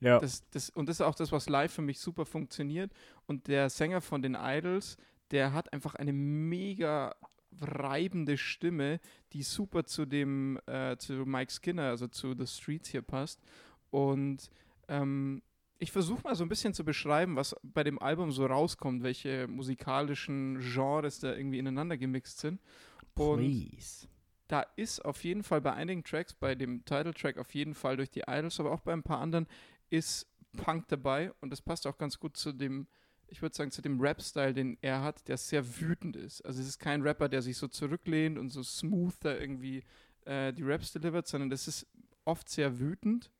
[0.00, 0.18] Ja.
[0.18, 2.92] Das, das, und das ist auch das, was live für mich super funktioniert.
[3.26, 4.96] Und der Sänger von den Idols,
[5.30, 7.14] der hat einfach eine mega
[7.60, 9.00] reibende Stimme,
[9.32, 13.40] die super zu dem, äh, zu Mike Skinner, also zu The Streets hier passt.
[13.90, 14.50] Und
[14.88, 15.42] ähm,
[15.78, 19.46] ich versuche mal so ein bisschen zu beschreiben, was bei dem Album so rauskommt, welche
[19.48, 22.60] musikalischen Genres da irgendwie ineinander gemixt sind.
[23.14, 24.08] Und Please.
[24.48, 28.10] da ist auf jeden Fall bei einigen Tracks, bei dem Title-Track auf jeden Fall durch
[28.10, 29.46] die Idols, aber auch bei ein paar anderen
[29.90, 32.86] ist Punk dabei und das passt auch ganz gut zu dem,
[33.28, 36.40] ich würde sagen, zu dem Rap-Style, den er hat, der sehr wütend ist.
[36.42, 39.82] Also es ist kein Rapper, der sich so zurücklehnt und so smooth da irgendwie
[40.24, 41.86] äh, die Raps delivert, sondern das ist
[42.24, 43.30] oft sehr wütend,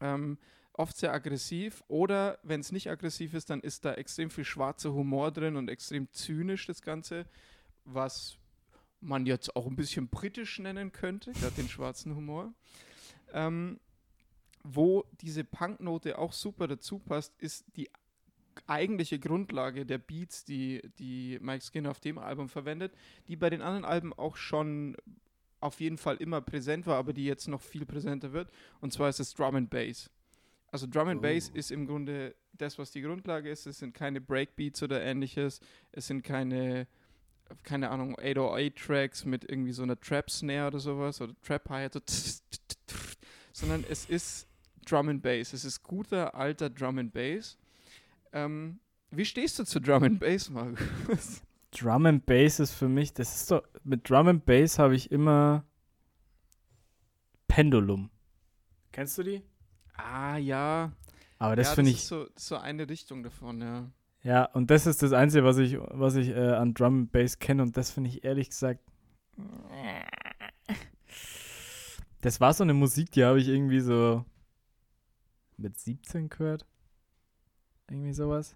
[0.00, 0.38] ähm,
[0.72, 4.92] oft sehr aggressiv oder wenn es nicht aggressiv ist, dann ist da extrem viel schwarzer
[4.92, 7.26] Humor drin und extrem zynisch das Ganze,
[7.84, 8.38] was
[9.00, 12.52] man jetzt auch ein bisschen britisch nennen könnte, gerade den schwarzen Humor.
[13.32, 13.80] Ähm,
[14.64, 17.90] wo diese Punknote auch super dazu passt, ist die
[18.66, 22.92] eigentliche Grundlage der Beats, die, die Mike Skinner auf dem Album verwendet,
[23.28, 24.96] die bei den anderen Alben auch schon
[25.60, 28.50] auf jeden Fall immer präsent war, aber die jetzt noch viel präsenter wird.
[28.80, 30.10] Und zwar ist es Drum and Bass.
[30.70, 31.58] Also Drum and Bass Oh.
[31.58, 33.66] ist im Grunde das, was die Grundlage ist.
[33.66, 35.60] Es sind keine Breakbeats oder ähnliches.
[35.92, 36.86] Es sind keine,
[37.62, 42.00] keine Ahnung, 808-Tracks mit irgendwie so einer Trap-Snare oder sowas oder Trap-Hi-Hat, so
[43.52, 44.46] sondern es ist
[44.86, 45.52] Drum and Bass.
[45.52, 47.56] Es ist guter, alter Drum and Bass.
[48.32, 48.78] Ähm,
[49.10, 51.42] wie stehst du zu Drum and Bass, Markus?
[51.70, 55.10] Drum and Bass ist für mich, das ist doch, mit Drum and Bass habe ich
[55.10, 55.64] immer
[57.46, 58.10] Pendulum.
[58.92, 59.42] Kennst du die?
[59.98, 60.92] ah, ja.
[61.38, 63.90] Aber das ja, finde ich, ist so, das ist so eine Richtung davon, ja.
[64.22, 67.38] ja, und das ist das Einzige, was ich, was ich äh, an Drum and Bass
[67.38, 68.80] kenne und das finde ich ehrlich gesagt,
[72.20, 74.24] das war so eine Musik, die habe ich irgendwie so
[75.56, 76.66] mit 17 gehört.
[77.88, 78.54] Irgendwie sowas.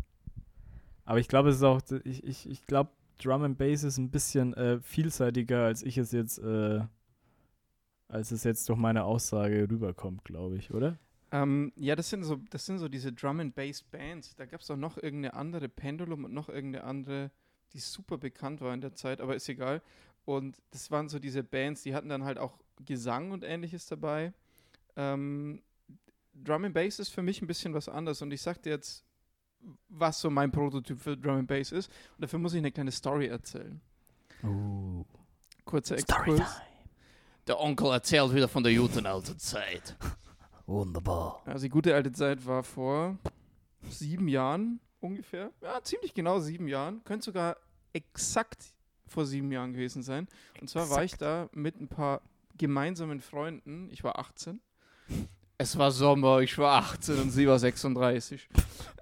[1.05, 2.91] Aber ich glaube, es ist auch, ich, ich, ich glaube,
[3.23, 6.81] Drum and Bass ist ein bisschen äh, vielseitiger, als ich es jetzt, äh,
[8.09, 10.99] als es jetzt durch meine Aussage rüberkommt, glaube ich, oder?
[11.31, 14.35] Ähm, ja, das sind so, das sind so diese Drum and Bass Bands.
[14.35, 17.31] Da gab es auch noch irgendeine andere Pendulum und noch irgendeine andere,
[17.73, 19.83] die super bekannt war in der Zeit, aber ist egal.
[20.25, 24.33] Und das waren so diese Bands, die hatten dann halt auch Gesang und ähnliches dabei.
[24.97, 25.63] Ähm,
[26.35, 29.05] Drum and Bass ist für mich ein bisschen was anderes und ich sag dir jetzt,
[29.89, 31.91] was so mein Prototyp für Drum and Bass ist.
[32.17, 33.81] Und dafür muss ich eine kleine Story erzählen.
[34.43, 35.05] Uh.
[35.65, 36.61] Kurzer Exkurs.
[37.47, 39.97] Der Onkel erzählt wieder von der guten alten Zeit.
[40.67, 41.43] Wunderbar.
[41.45, 43.19] Also die gute alte Zeit war vor
[43.89, 45.51] sieben Jahren ungefähr.
[45.61, 47.03] Ja, ziemlich genau sieben Jahren.
[47.05, 47.57] Könnte sogar
[47.93, 48.75] exakt
[49.07, 50.29] vor sieben Jahren gewesen sein.
[50.61, 52.23] Und zwar war ich da mit ein paar
[52.57, 53.91] gemeinsamen Freunden.
[53.91, 54.61] Ich war 18.
[55.59, 58.49] Es war Sommer, ich war 18 und sie war 36.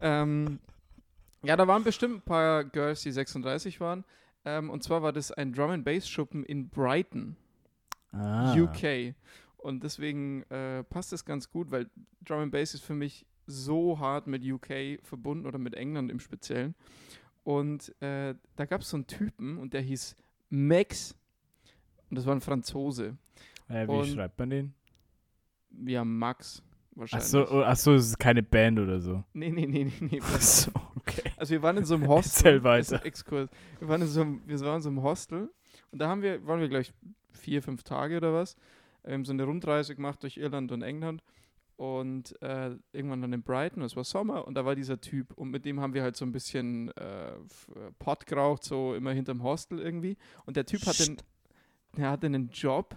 [0.01, 0.59] ähm,
[1.43, 4.05] ja, da waren bestimmt ein paar Girls, die 36 waren.
[4.45, 7.37] Ähm, und zwar war das ein Drum and Bass Schuppen in Brighton.
[8.13, 8.55] Ah.
[8.55, 9.15] UK.
[9.57, 11.89] Und deswegen äh, passt es ganz gut, weil
[12.25, 16.21] Drum and Bass ist für mich so hart mit UK verbunden oder mit England im
[16.21, 16.75] Speziellen.
[17.43, 20.15] Und äh, da gab es so einen Typen und der hieß
[20.51, 21.15] Max.
[22.11, 23.17] Und das war ein Franzose.
[23.69, 24.75] Äh, wie Und- schreibt man den?
[25.87, 26.63] Ja, Max
[26.95, 27.25] wahrscheinlich.
[27.27, 29.23] Achso, oh, ach so, es ist keine Band oder so.
[29.33, 30.21] Nee, nee, nee, nee, nee.
[30.21, 31.31] Achso, okay.
[31.37, 32.47] Also wir waren in so einem Hostel.
[32.55, 33.05] Erzähl weiter.
[33.05, 33.49] Exkurs.
[33.79, 35.51] Wir waren in so einem, wir waren in so einem Hostel
[35.93, 36.93] und da haben wir, waren wir gleich
[37.33, 38.57] vier, fünf Tage oder was.
[39.05, 41.23] Wir haben so eine Rundreise gemacht durch Irland und England
[41.77, 45.51] und äh, irgendwann dann in Brighton, es war Sommer und da war dieser Typ und
[45.51, 47.37] mit dem haben wir halt so ein bisschen äh, äh,
[47.99, 50.19] Pott geraucht, so immer hinterm Hostel irgendwie.
[50.45, 51.17] Und der Typ hatte, einen-
[51.97, 52.95] der hatte einen Job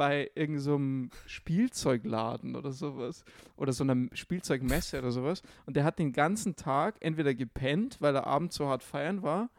[0.00, 3.22] bei irgendeinem so Spielzeugladen oder sowas.
[3.56, 5.42] Oder so einer Spielzeugmesse oder sowas.
[5.66, 9.50] Und der hat den ganzen Tag entweder gepennt, weil er abends so hart feiern war,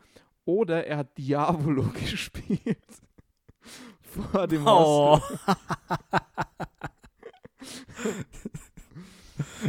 [0.44, 2.80] oder er hat Diabolo gespielt.
[4.02, 5.22] Vor dem Oh.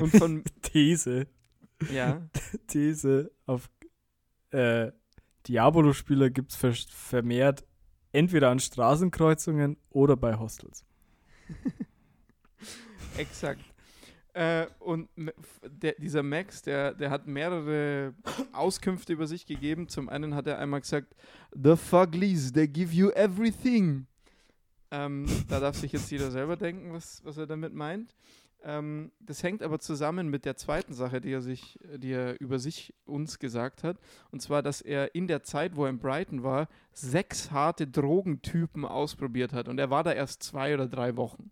[0.00, 1.26] Und von, These.
[1.92, 2.22] ja,
[2.66, 3.68] These auf
[4.52, 4.90] äh,
[5.46, 7.62] Diabolo-Spieler gibt es vermehrt
[8.12, 10.84] entweder an Straßenkreuzungen oder bei Hostels.
[13.16, 13.64] exakt.
[14.34, 15.08] Äh, und
[15.62, 18.14] der, dieser Max, der, der hat mehrere
[18.52, 19.88] Auskünfte über sich gegeben.
[19.88, 21.14] Zum einen hat er einmal gesagt,
[21.52, 24.06] The Fuglies, they give you everything.
[24.90, 28.14] Ähm, da darf sich jetzt jeder selber denken, was, was er damit meint.
[28.64, 32.58] Ähm, das hängt aber zusammen mit der zweiten Sache, die er sich, die er über
[32.58, 33.98] sich uns gesagt hat.
[34.30, 38.84] Und zwar, dass er in der Zeit, wo er in Brighton war, sechs harte Drogentypen
[38.84, 39.68] ausprobiert hat.
[39.68, 41.50] Und er war da erst zwei oder drei Wochen.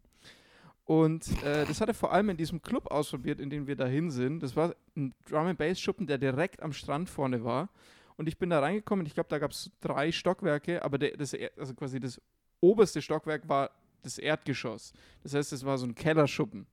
[0.85, 4.11] Und äh, das hat er vor allem in diesem Club ausprobiert, in dem wir dahin
[4.11, 4.43] sind.
[4.43, 7.69] Das war ein Drum and Bass Schuppen, der direkt am Strand vorne war.
[8.17, 9.07] Und ich bin da reingekommen.
[9.07, 12.21] Ich glaube, da gab es drei Stockwerke, aber der, das, also quasi das
[12.61, 13.71] oberste Stockwerk war
[14.03, 14.93] das Erdgeschoss.
[15.23, 16.67] Das heißt, es war so ein Kellerschuppen.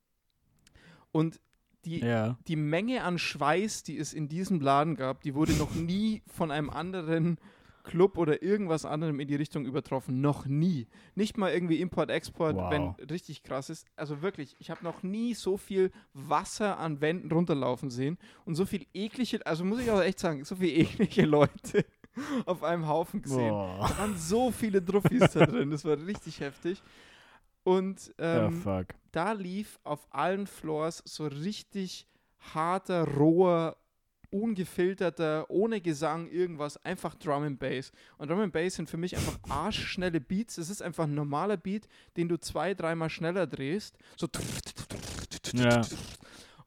[1.11, 1.39] Und
[1.85, 2.37] die, Ja.
[2.47, 6.51] die Menge an Schweiß, die es in diesem Laden gab, die wurde noch nie von
[6.51, 7.37] einem anderen
[7.83, 10.19] Club oder irgendwas anderem in die Richtung übertroffen.
[10.19, 10.87] Noch nie.
[11.15, 12.69] Nicht mal irgendwie Import-Export, Wow.
[12.71, 13.85] wenn richtig krass ist.
[13.95, 18.65] Also wirklich, ich habe noch nie so viel Wasser an Wänden runterlaufen sehen und so
[18.65, 21.85] viel eklige, also muss ich auch echt sagen, so viel eklige Leute
[22.45, 23.51] auf einem Haufen gesehen.
[23.51, 23.87] Boah.
[23.87, 26.83] Da waren so viele Druffis da drin, das war richtig heftig.
[27.67, 28.87] Und Ja, ähm, fuck.
[29.11, 32.07] da lief auf allen Floors so richtig
[32.53, 33.75] harter, roher,
[34.29, 37.91] ungefilterter, ohne Gesang, irgendwas, einfach Drum and Bass.
[38.17, 40.57] Und Drum and Bass sind für mich einfach arschschnelle Beats.
[40.57, 43.97] Es ist einfach ein normaler Beat, den du zwei, dreimal schneller drehst.
[44.15, 44.27] So
[45.53, 45.81] Ja.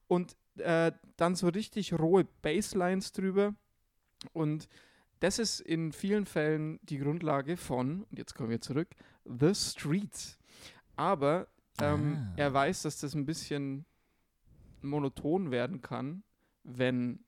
[0.07, 3.55] und äh, dann so richtig rohe Basslines drüber.
[4.35, 4.69] Und
[5.21, 8.89] das ist in vielen Fällen die Grundlage von, und jetzt kommen wir zurück,
[9.25, 10.37] The Streets.
[11.01, 11.47] Aber
[11.81, 12.33] ähm, Ah.
[12.37, 13.87] er weiß, dass das ein bisschen
[14.83, 16.23] monoton werden kann,
[16.63, 17.21] wenn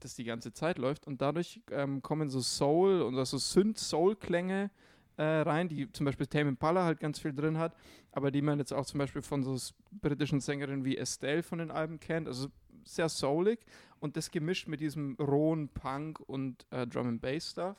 [0.00, 1.06] das die ganze Zeit läuft.
[1.06, 4.70] Und dadurch ähm, kommen so Soul und so Synth-Soul-Klänge
[5.18, 7.74] äh, rein, die zum Beispiel Tame Impala halt ganz viel drin hat,
[8.12, 9.58] aber die man jetzt auch zum Beispiel von so
[10.00, 12.28] britischen Sängerinnen wie Estelle von den Alben kennt.
[12.28, 12.48] Also
[12.84, 13.58] sehr soulig
[14.00, 17.76] und das gemischt mit diesem rohen Punk und äh, Drum and Bass Stuff.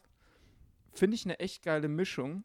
[0.91, 2.43] Finde ich eine echt geile Mischung.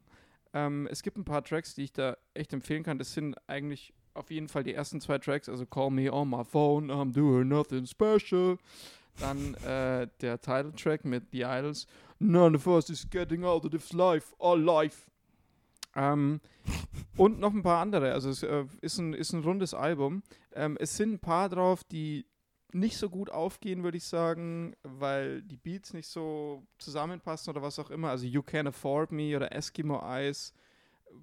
[0.55, 2.97] Ähm, es gibt ein paar Tracks, die ich da echt empfehlen kann.
[2.97, 6.45] Das sind eigentlich auf jeden Fall die ersten zwei Tracks, also Call Me On My
[6.45, 8.57] Phone, I'm Doing Nothing Special.
[9.19, 11.87] Dann äh, der Titeltrack mit The Idols,
[12.19, 15.09] None of us is getting out of this life, all life.
[15.93, 16.39] Ähm,
[17.17, 18.13] und noch ein paar andere.
[18.13, 20.23] Also es äh, ist, ein, ist ein rundes Album.
[20.53, 22.25] Ähm, es sind ein paar drauf, die
[22.75, 27.79] nicht so gut aufgehen, würde ich sagen, weil die Beats nicht so zusammenpassen oder was
[27.79, 28.09] auch immer.
[28.09, 30.53] Also You Can Afford Me oder Eskimo Eyes,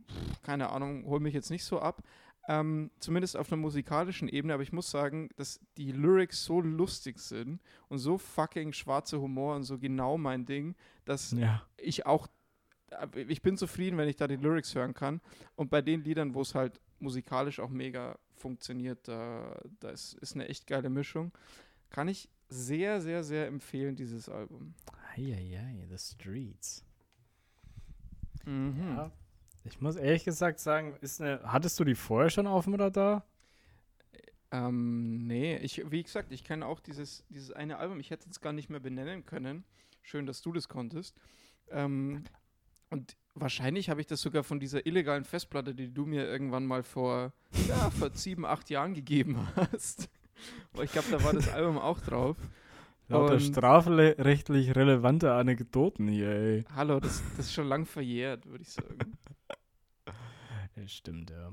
[0.09, 2.03] pff, keine Ahnung, hol mich jetzt nicht so ab.
[2.49, 7.21] Ähm, zumindest auf einer musikalischen Ebene, aber ich muss sagen, dass die Lyrics so lustig
[7.21, 11.63] sind und so fucking schwarzer Humor und so genau mein Ding, dass Ja.
[11.77, 12.27] ich auch,
[12.91, 15.21] äh, ich bin zufrieden, wenn ich da die Lyrics hören kann.
[15.55, 20.35] Und bei den Liedern, wo es halt musikalisch auch mega funktioniert, da, da ist, ist
[20.35, 21.33] eine echt geile Mischung.
[21.91, 24.75] Kann ich sehr, sehr, sehr empfehlen, dieses Album.
[25.17, 26.85] Eieiei, The Streets.
[28.45, 28.95] Mhm.
[28.97, 29.13] Ja.
[29.65, 33.25] Ich muss ehrlich gesagt sagen, ist eine, hattest du die vorher schon auf dem Radar?
[34.51, 38.41] Ähm, nee, ich, wie gesagt, ich kenne auch dieses, dieses eine Album, ich hätte es
[38.41, 39.65] gar nicht mehr benennen können.
[40.03, 41.17] Schön, dass du das konntest.
[41.71, 42.25] Ähm,
[42.91, 46.83] und wahrscheinlich habe ich das sogar von dieser illegalen Festplatte, die du mir irgendwann mal
[46.83, 47.33] vor,
[47.69, 50.09] ja, vor sieben, acht Jahren gegeben hast.
[50.73, 52.37] Aber ich glaube, da war das Album auch drauf.
[53.09, 56.65] Lauter strafrechtlich relevante Anekdoten hier, ey.
[56.75, 58.99] Hallo, das, das ist schon lang verjährt, würde ich sagen.
[60.75, 61.53] Ja, stimmt, ja.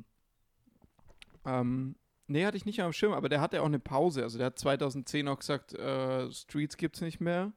[1.46, 4.24] Ähm, nee, hatte ich nicht am Schirm, aber der hatte auch eine Pause.
[4.24, 7.52] Also der hat 2010 auch gesagt, äh, Streets gibt's nicht mehr.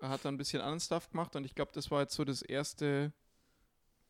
[0.00, 2.24] Er hat dann ein bisschen anderen Stuff gemacht und ich glaube, das war jetzt so
[2.24, 3.12] das erste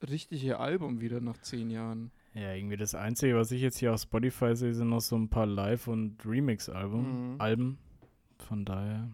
[0.08, 2.10] richtige Album wieder nach zehn Jahren.
[2.34, 5.28] Ja, irgendwie das Einzige, was ich jetzt hier auf Spotify sehe, sind noch so ein
[5.28, 7.32] paar Live- und Remix-Alben.
[7.34, 7.40] Mhm.
[7.40, 7.78] Alben.
[8.38, 9.10] Von daher,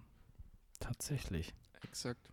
[0.81, 1.55] tatsächlich.
[1.83, 2.29] Exakt.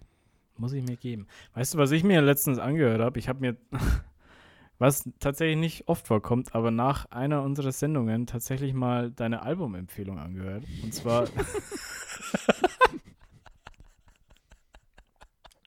[0.57, 1.27] Muss ich mir geben.
[1.53, 3.17] Weißt du, was ich mir letztens angehört habe?
[3.19, 3.57] Ich habe mir,
[4.79, 10.65] was tatsächlich nicht oft vorkommt, aber nach einer unserer Sendungen tatsächlich mal deine Albumempfehlung angehört.
[10.83, 11.27] Und zwar,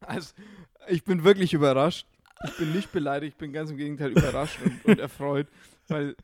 [0.07, 0.35] Also,
[0.89, 2.07] ich bin wirklich überrascht.
[2.45, 5.49] Ich bin nicht beleidigt, ich bin ganz im Gegenteil überrascht und, und erfreut,
[5.89, 6.15] weil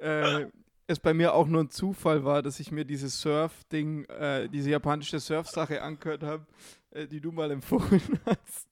[0.00, 0.46] äh,
[0.86, 4.70] es bei mir auch nur ein Zufall war, dass ich mir dieses Surf-Ding, äh, diese
[4.70, 6.46] japanische Surf-Sache angehört habe,
[6.90, 8.68] äh, die du mal empfohlen hast.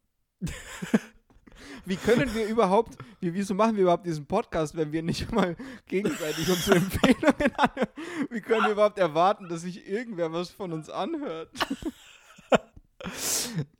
[1.85, 5.57] Wie können wir überhaupt, wie, wieso machen wir überhaupt diesen Podcast, wenn wir nicht mal
[5.87, 7.89] gegenseitig unsere Empfehlungen anhören?
[8.31, 11.51] Wie können wir überhaupt erwarten, dass sich irgendwer was von uns anhört?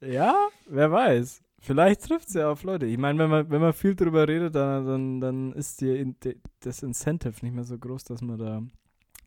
[0.01, 1.43] ja, wer weiß.
[1.61, 2.87] Vielleicht trifft es ja auf Leute.
[2.87, 6.37] Ich meine, wenn man, wenn man viel drüber redet, dann, dann, dann ist die, de-
[6.61, 8.63] das Incentive nicht mehr so groß, dass man da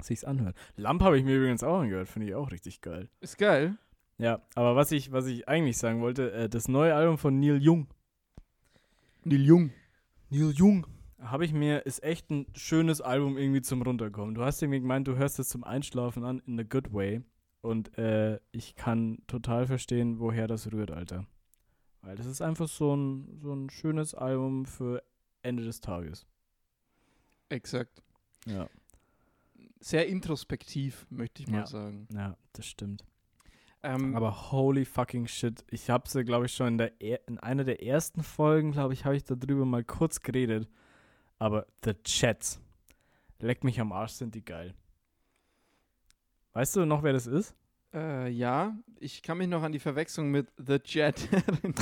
[0.01, 0.55] sich's anhört.
[0.77, 3.09] Lamp habe ich mir übrigens auch angehört, finde ich auch richtig geil.
[3.19, 3.75] Ist geil.
[4.17, 7.59] Ja, aber was ich, was ich eigentlich sagen wollte, äh, das neue Album von Neil
[7.61, 7.87] Young.
[9.23, 9.71] Neil Jung.
[10.29, 10.87] Neil Young.
[11.19, 14.33] habe ich mir, ist echt ein schönes Album irgendwie zum Runterkommen.
[14.35, 17.21] Du hast irgendwie gemeint, du hörst es zum Einschlafen an, in a good way.
[17.61, 21.27] Und äh, ich kann total verstehen, woher das rührt, Alter.
[22.01, 25.03] Weil das ist einfach so ein, so ein schönes Album für
[25.43, 26.25] Ende des Tages.
[27.49, 28.01] Exakt.
[28.45, 28.67] Ja.
[29.79, 31.67] Sehr introspektiv, möchte ich mal Ja.
[31.67, 32.07] sagen.
[32.13, 33.03] Ja, das stimmt.
[33.83, 35.65] Ähm, Aber holy fucking shit.
[35.69, 38.93] Ich habe sie, glaube ich, schon in, der er in einer der ersten Folgen, glaube
[38.93, 40.69] ich, habe ich darüber mal kurz geredet.
[41.39, 42.59] Aber The Chats.
[43.39, 44.75] Leck mich am Arsch, sind die geil.
[46.53, 47.55] Weißt du noch, wer das ist?
[47.93, 51.75] Äh, ja, ich kann mich noch an die Verwechslung mit The Jet erinnern.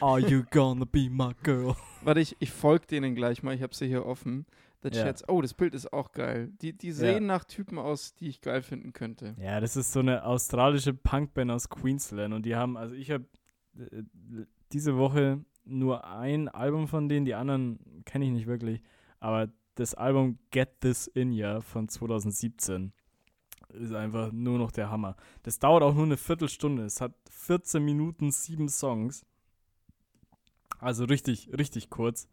[0.00, 1.74] Are you gonna be my girl?
[2.02, 3.54] Warte, ich, ich folge denen gleich mal.
[3.54, 4.46] Ich habe sie hier offen.
[4.82, 5.04] The Ja.
[5.04, 5.26] Chats.
[5.28, 6.52] Oh, das Bild ist auch geil.
[6.60, 9.34] Die, die sehen nach Typen aus, die ich geil finden könnte.
[9.40, 13.24] Ja, das ist so eine australische Punkband aus Queensland und die haben, also ich habe
[13.78, 14.02] äh,
[14.72, 18.82] diese Woche nur ein Album von denen, die anderen kenne ich nicht wirklich,
[19.20, 22.92] aber das Album Get This In Ya von 2017
[23.74, 25.16] ist einfach nur noch der Hammer.
[25.42, 26.84] Das dauert auch nur eine Viertelstunde.
[26.84, 29.24] Es hat 14 Minuten, sieben Songs.
[30.78, 32.28] Also richtig, richtig kurz.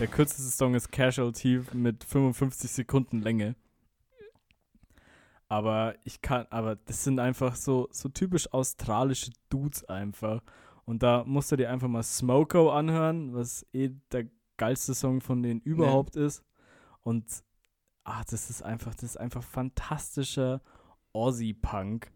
[0.00, 3.54] Der kürzeste Song ist Casualty mit 55 Sekunden Länge.
[5.48, 10.42] Aber ich kann, aber das sind einfach so, so typisch australische Dudes einfach.
[10.84, 14.26] Und da musst du dir einfach mal Smoko anhören, was eh der
[14.56, 16.44] geilste Song von denen überhaupt ist.
[17.02, 17.24] Und
[18.08, 20.60] ah, das ist einfach, das ist einfach fantastischer
[21.12, 22.10] Aussie-Punk,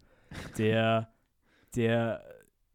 [0.59, 1.13] der,
[1.77, 2.25] der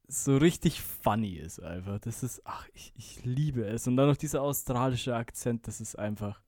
[0.08, 2.00] so richtig funny ist einfach.
[2.00, 3.88] Das ist, ach, ich, ich liebe es.
[3.88, 6.42] Und dann noch dieser australische Akzent, das ist einfach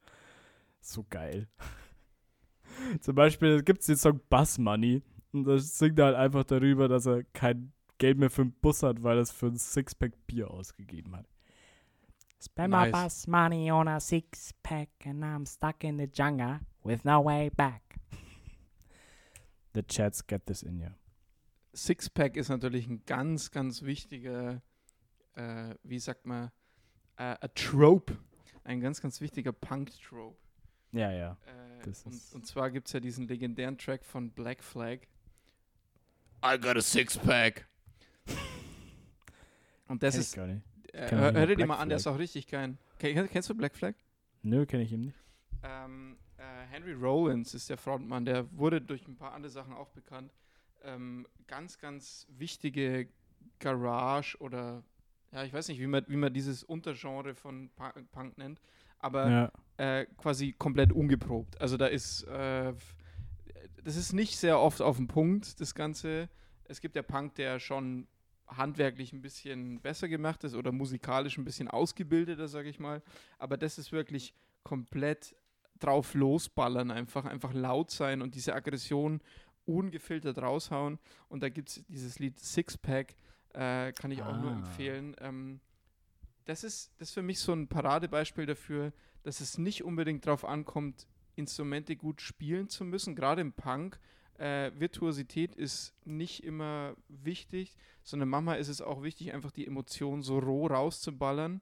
[0.80, 1.48] so geil.
[3.02, 5.02] Zum Beispiel gibt es den Song Bus Money
[5.34, 8.84] und da singt er halt einfach darüber, dass er kein Geld mehr für einen Bus
[8.84, 11.26] hat, weil er es für ein Sixpack Bier ausgegeben hat.
[12.40, 12.92] Spend Nice.
[12.92, 17.20] my bus money on a six pack and I'm stuck in the jungle with no
[17.22, 18.00] way back.
[19.74, 20.90] The chats get this in you.
[21.74, 24.62] Sixpack ist natürlich ein ganz, ganz wichtiger,
[25.36, 26.52] äh, wie sagt man,
[27.18, 28.18] äh, a Trope.
[28.64, 30.38] Ein ganz, ganz wichtiger Punk-Trope.
[30.92, 31.38] Ja, ja.
[31.46, 31.88] Äh,
[32.34, 35.02] und, zwar gibt es ja diesen legendären Track von Black Flag.
[36.44, 37.68] I got a six pack.
[39.88, 40.38] Und das ich ist.
[40.94, 42.14] Äh, hör, dir Black mal an, der ist Flag.
[42.16, 42.78] auch richtig geil.
[43.00, 43.94] Ken- Kennst du Black Flag?
[44.42, 45.18] Nö, kenne ich ihm nicht.
[45.64, 49.90] Ähm, äh, Henry Rollins ist der Frontmann, der wurde durch ein paar andere Sachen auch
[49.90, 50.34] bekannt.
[50.84, 53.10] Ähm, ganz, ganz wichtige
[53.60, 54.84] Garage oder
[55.32, 58.60] ja, ich weiß nicht, wie man, wie man dieses Untergenre von Pu- Punk nennt,
[58.98, 59.52] aber Ja.
[59.78, 61.60] äh, quasi komplett ungeprobt.
[61.62, 62.74] Also da ist, äh,
[63.84, 66.30] das ist nicht sehr oft auf den Punkt, das Ganze.
[66.66, 68.08] Es gibt ja Punk, der schon
[68.50, 73.02] handwerklich ein bisschen besser gemacht ist oder musikalisch ein bisschen ausgebildeter, sage ich mal.
[73.38, 74.34] Aber das ist wirklich
[74.64, 75.36] komplett
[75.80, 79.22] drauf losballern, einfach, einfach laut sein und diese Aggression
[79.66, 81.00] ungefiltert raushauen.
[81.30, 83.16] Und da gibt es dieses Lied Sixpack,
[83.54, 84.56] äh, kann ich auch nur Ah.
[84.58, 85.16] empfehlen.
[85.22, 85.60] Ähm,
[86.46, 88.92] das, ist, das ist für mich so ein Paradebeispiel dafür,
[89.24, 94.00] dass es nicht unbedingt darauf ankommt, Instrumente gut spielen zu müssen, gerade im Punk.
[94.40, 100.22] Äh, Virtuosität ist nicht immer wichtig, sondern manchmal ist es auch wichtig, einfach die Emotionen
[100.22, 101.62] so roh rauszuballern.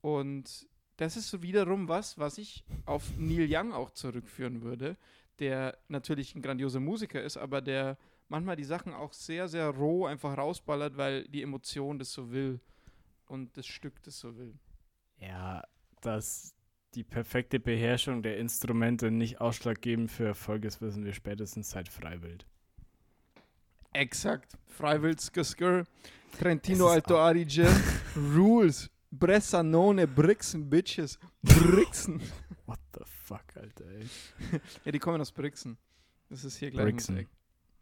[0.00, 0.66] Und
[0.96, 4.96] das ist so wiederum was, was ich auf Neil Young auch zurückführen würde,
[5.38, 7.98] der natürlich ein grandioser Musiker ist, aber der
[8.28, 12.60] manchmal die Sachen auch sehr, sehr roh einfach rausballert, weil die Emotion das so will
[13.26, 14.54] und das Stück das so will.
[15.18, 15.62] Ja,
[16.00, 16.54] dass
[16.94, 22.46] die perfekte Beherrschung der Instrumente nicht ausschlaggebend für Erfolg ist, wissen wir spätestens seit Freiwild.
[23.92, 24.56] Exakt.
[24.66, 25.84] Freiwild Skr,
[26.38, 27.68] Trentino Alto Adige,
[28.16, 32.20] Rules, Bressanone, Brixen, Bitches, Brixen.
[32.66, 34.06] What the fuck, Alter, ey.
[34.84, 35.78] ja, die kommen aus Brixen.
[36.28, 37.18] Das ist hier gleich Brixen.
[37.18, 37.28] Eck.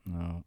[0.07, 0.43] Ja.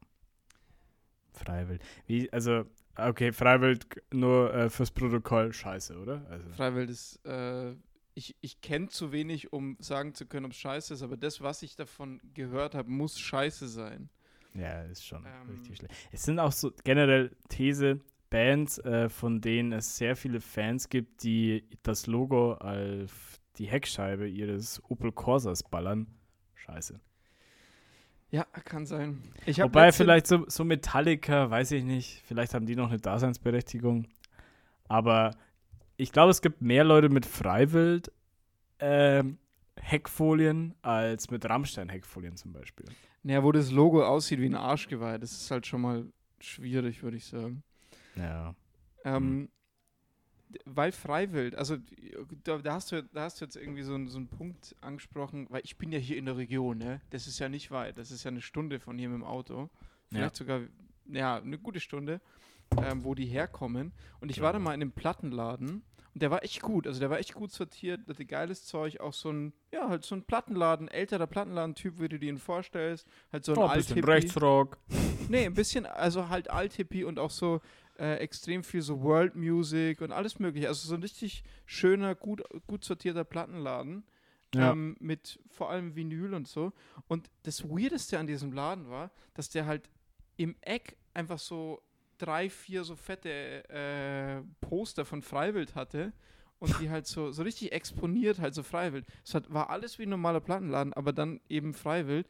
[1.34, 1.82] Freiwild.
[2.06, 2.66] Wie, also,
[2.98, 6.26] okay, Freiwild nur äh, fürs Protokoll scheiße, oder?
[6.30, 7.74] Also, Freiwild ist, äh,
[8.16, 11.42] ich, ich kenne zu wenig, um sagen zu können, ob es scheiße ist, aber das,
[11.42, 14.10] was ich davon gehört habe, muss scheiße sein.
[14.54, 15.50] ja, ist schon Ähm.
[15.50, 15.94] richtig schlecht.
[16.12, 18.00] Es sind auch so generell These,
[18.30, 23.12] Bands, äh, von denen es sehr viele Fans gibt, die das Logo als
[23.58, 26.08] die Heckscheibe ihres Opel Corsas ballern.
[26.56, 27.00] Scheiße.
[28.32, 29.22] Ja, kann sein.
[29.46, 34.08] Wobei vielleicht so, so Metallica, weiß ich nicht, vielleicht haben die noch eine Daseinsberechtigung.
[34.88, 35.32] Aber
[35.98, 38.12] ich glaube, es gibt mehr Leute mit Freiwild
[38.80, 39.38] ähm,
[39.78, 42.86] Heckfolien als mit Rammstein Heckfolien zum Beispiel.
[43.24, 46.06] Naja, wo das Logo aussieht wie ein Arschgeweih, das ist halt schon mal
[46.40, 47.64] schwierig, würde ich sagen.
[48.16, 48.56] Ja.
[49.04, 49.50] Ähm,
[50.66, 51.78] weil Freiwild, also
[52.44, 55.48] da, da, hast du, da hast du jetzt irgendwie so, einen- so einen Punkt angesprochen,
[55.50, 57.02] weil ich bin ja hier in der Region, ne?
[57.10, 59.70] Das ist ja nicht weit, das ist ja eine Stunde von hier mit dem Auto.
[60.08, 60.62] Vielleicht sogar,
[61.08, 62.22] ja, eine gute Stunde,
[62.82, 63.94] ähm, wo die herkommen.
[64.20, 64.64] Und ich war da Ja.
[64.64, 68.08] mal in einem Plattenladen und der war echt gut, also der war echt gut sortiert,
[68.08, 72.18] hatte geiles Zeug, auch so ein, ja, halt so ein Plattenladen, älterer Plattenladen-Typ, wie du
[72.20, 73.06] dir ihn vorstellst.
[73.34, 74.04] Halt so ein Oh, ein bisschen.
[74.04, 74.78] Rechtsrock.
[75.28, 77.60] Nee, ein bisschen, also halt Alt-Hippie und auch so
[78.00, 80.68] äh, extrem viel so World Music und alles mögliche.
[80.68, 84.04] Also so ein richtig schöner, gut, gut sortierter Plattenladen.
[84.54, 84.72] Ja.
[84.72, 86.72] Ähm, mit vor allem Vinyl und so.
[87.08, 89.90] Und das Weirdeste an diesem Laden war, dass der halt
[90.38, 91.82] im Eck einfach so
[92.18, 96.14] drei, vier so fette äh, Poster von Freiwild hatte.
[96.58, 99.06] Und die halt so, so richtig exponiert, halt so Freiwild.
[99.26, 102.28] Es hat, war alles wie ein normaler Plattenladen, aber dann eben Freiwild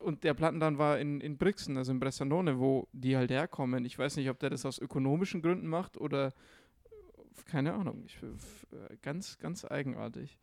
[0.00, 3.84] und der Plattenladen war in, in Brixen, also in Bressanone, wo die halt herkommen.
[3.84, 6.34] Ich weiß nicht, ob der das aus ökonomischen Gründen macht oder
[7.46, 8.02] keine Ahnung.
[8.04, 10.38] Ich, äh, ganz, ganz eigenartig.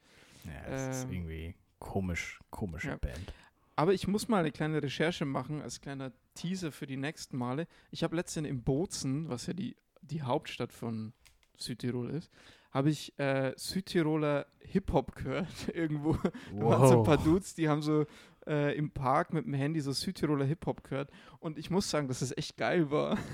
[0.46, 2.98] Ja, das ist Ähm, irgendwie komisch, komische ja.
[2.98, 3.34] Band.
[3.76, 7.68] Aber ich muss mal eine kleine Recherche machen als kleiner Teaser für die nächsten Male.
[7.92, 11.14] Ich habe letztens in Bozen, was ja die, die Hauptstadt von
[11.58, 12.32] Südtirol ist,
[12.72, 15.48] habe ich äh, Südtiroler Hip-Hop gehört.
[15.74, 18.06] Irgendwo Da waren so ein paar Dudes, die haben so
[18.48, 21.12] äh, im Park mit dem Handy so Südtiroler Hip-Hop gehört.
[21.40, 23.18] Und ich muss sagen, dass es echt geil war.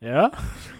[0.00, 0.30] Ja?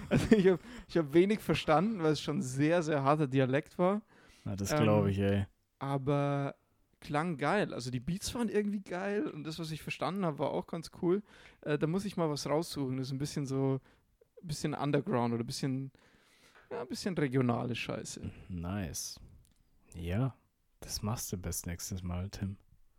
[0.08, 4.00] Also ich habe ich hab wenig verstanden, weil es schon sehr, sehr harter Dialekt war.
[4.42, 5.44] Na, das Ähm, glaube ich, ey.
[5.78, 6.54] Aber
[7.00, 7.72] klang geil.
[7.74, 10.90] Also die Beats waren irgendwie geil und das, was ich verstanden habe, war auch ganz
[11.02, 11.22] cool.
[11.62, 12.96] Äh, da muss ich mal was raussuchen.
[12.96, 13.80] Das ist ein bisschen so,
[14.42, 15.92] ein bisschen Underground oder ein bisschen,
[16.70, 18.30] ja, ein bisschen regionale Scheiße.
[18.48, 19.20] Nice.
[19.94, 20.34] Ja,
[20.80, 22.56] das machst du best nächstes Mal, Tim.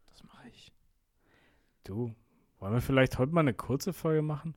[0.08, 0.72] Das mache ich.
[1.84, 2.14] Du,
[2.60, 4.56] wollen wir vielleicht heute mal eine kurze Folge machen?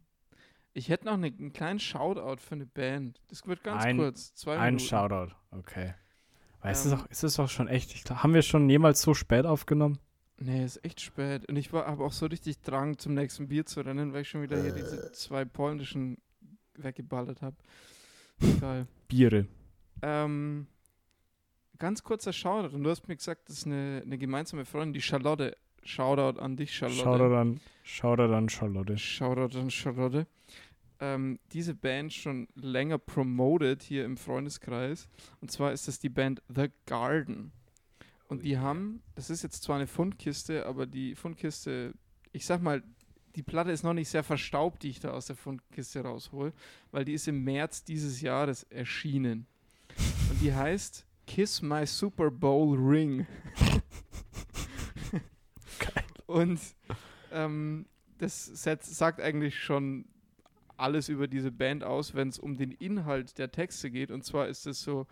[0.73, 3.21] Ich hätte noch eine, einen kleinen Shoutout für eine Band.
[3.29, 4.35] Das wird ganz Ein- kurz.
[4.35, 4.89] Zwei Ein Minuten.
[4.89, 5.95] Shoutout, okay.
[6.63, 8.69] Weil es, Ähm, ist auch, es ist auch schon echt, ich glaub, haben wir schon
[8.69, 9.99] jemals so spät aufgenommen?
[10.39, 11.47] Nee, ist echt spät.
[11.49, 14.43] Und ich habe auch so richtig Drang, zum nächsten Bier zu rennen, weil ich schon
[14.43, 16.17] wieder hier diese zwei polnischen
[16.77, 17.57] weggeballert habe.
[18.61, 18.87] Geil.
[19.09, 19.47] Biere.
[20.03, 20.67] Ähm,
[21.79, 22.75] ganz kurzer Shoutout.
[22.75, 25.57] Und du hast mir gesagt, das ist eine, eine gemeinsame Freundin, die Charlotte.
[25.83, 27.03] Shoutout an dich, Charlotte.
[27.03, 28.99] Shoutout an, Shoutout an Charlotte.
[28.99, 30.27] Shoutout an Charlotte.
[31.01, 35.09] Ähm, diese Band schon länger promoted hier im Freundeskreis.
[35.41, 37.53] Und zwar ist das die Band The Garden.
[38.29, 41.95] Und die haben, das ist jetzt zwar eine Fundkiste, aber die Fundkiste,
[42.33, 42.83] ich sag mal,
[43.35, 46.53] die Platte ist noch nicht sehr verstaubt, die ich da aus der Fundkiste raushol,
[46.91, 49.47] weil die ist im März dieses Jahres erschienen.
[50.31, 53.27] Und die heißt Kiss My Super Bowl Ring.
[56.27, 56.61] Und
[57.33, 57.87] ähm,
[58.19, 60.05] das Set sagt eigentlich schon
[60.81, 64.11] alles über diese Band aus, wenn es um den Inhalt der Texte geht.
[64.11, 65.07] Und zwar ist es so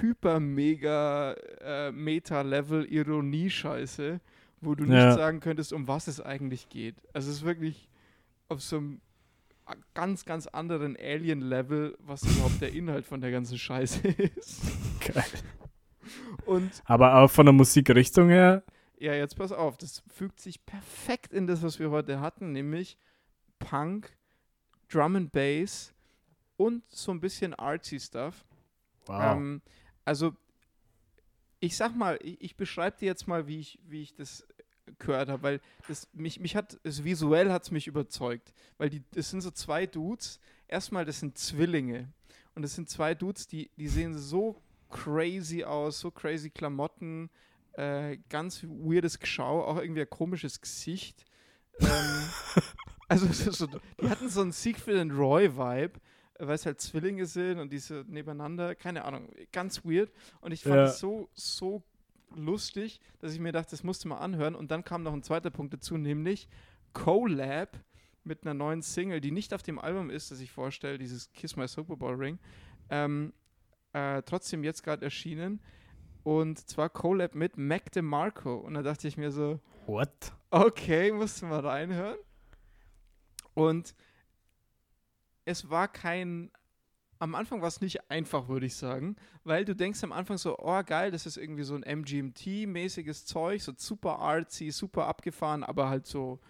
[0.00, 4.20] hyper mega äh, Meta-Level Ironie-Scheiße,
[4.60, 5.06] wo du Ja.
[5.06, 6.96] nicht sagen könntest, um was es eigentlich geht.
[7.12, 7.88] Also es ist wirklich
[8.48, 9.00] auf so einem
[9.94, 14.62] ganz, ganz anderen Alien-Level, was überhaupt der Inhalt von der ganzen Scheiße ist.
[15.00, 15.24] Geil.
[16.44, 18.64] Und Aber auch von der Musikrichtung her,
[18.98, 22.98] ja, jetzt pass auf, das fügt sich perfekt in das, was wir heute hatten, nämlich
[23.58, 24.10] Punk,
[24.90, 25.92] Drum and Bass
[26.56, 28.44] und so ein bisschen artsy Stuff.
[29.06, 29.36] wow.
[29.36, 29.62] Ähm,
[30.04, 30.34] also,
[31.60, 34.46] ich sag mal, ich, ich beschreibe dir jetzt mal, wie ich, wie ich das
[34.98, 39.02] gehört habe, weil das mich, mich hat, es visuell hat es mich überzeugt, weil die,
[39.12, 42.12] das sind so zwei Dudes, erstmal, das sind Zwillinge
[42.54, 44.60] und das sind zwei Dudes, die, die sehen so
[44.90, 47.30] crazy aus, so crazy Klamotten,
[47.74, 51.24] äh, ganz weirdes Geschau, auch irgendwie ein komisches Gesicht.
[51.80, 51.88] ähm,
[53.10, 53.66] also, so,
[54.00, 55.92] die hatten so einen Siegfried and Roy-Vibe,
[56.38, 60.10] weil es halt Zwillinge sind und diese nebeneinander, keine Ahnung, ganz weird.
[60.40, 60.84] Und ich fand Ja.
[60.84, 61.82] es so, so
[62.34, 64.54] lustig, dass ich mir dachte, das musste mal anhören.
[64.54, 66.48] Und dann kam noch ein zweiter Punkt dazu, nämlich
[66.92, 67.76] Collab
[68.24, 71.56] mit einer neuen Single, die nicht auf dem Album ist, das ich vorstelle, dieses Kiss
[71.56, 72.38] My Super Bowl Ring.
[72.90, 73.32] Ähm,
[73.92, 75.60] äh, trotzdem jetzt gerade erschienen.
[76.22, 78.54] Und zwar Collab mit Mac DeMarco.
[78.56, 80.32] Und da dachte ich mir so, What?
[80.50, 82.18] Okay, mussten wir reinhören.
[83.60, 83.94] Und
[85.44, 86.50] es war kein.
[87.18, 90.58] Am Anfang war es nicht einfach, würde ich sagen, weil du denkst am Anfang so,
[90.58, 95.90] oh geil, das ist irgendwie so ein MGMT-mäßiges Zeug, so super artsy, super abgefahren, aber
[95.90, 96.40] halt so,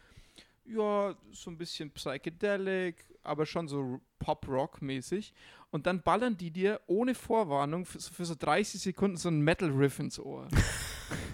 [0.65, 5.33] ja, so ein bisschen psychedelic, aber schon so Pop-Rock-mäßig.
[5.73, 9.99] Und dann ballern die dir ohne Vorwarnung für, für so 30 Sekunden so ein Metal-Riff
[9.99, 10.47] ins Ohr.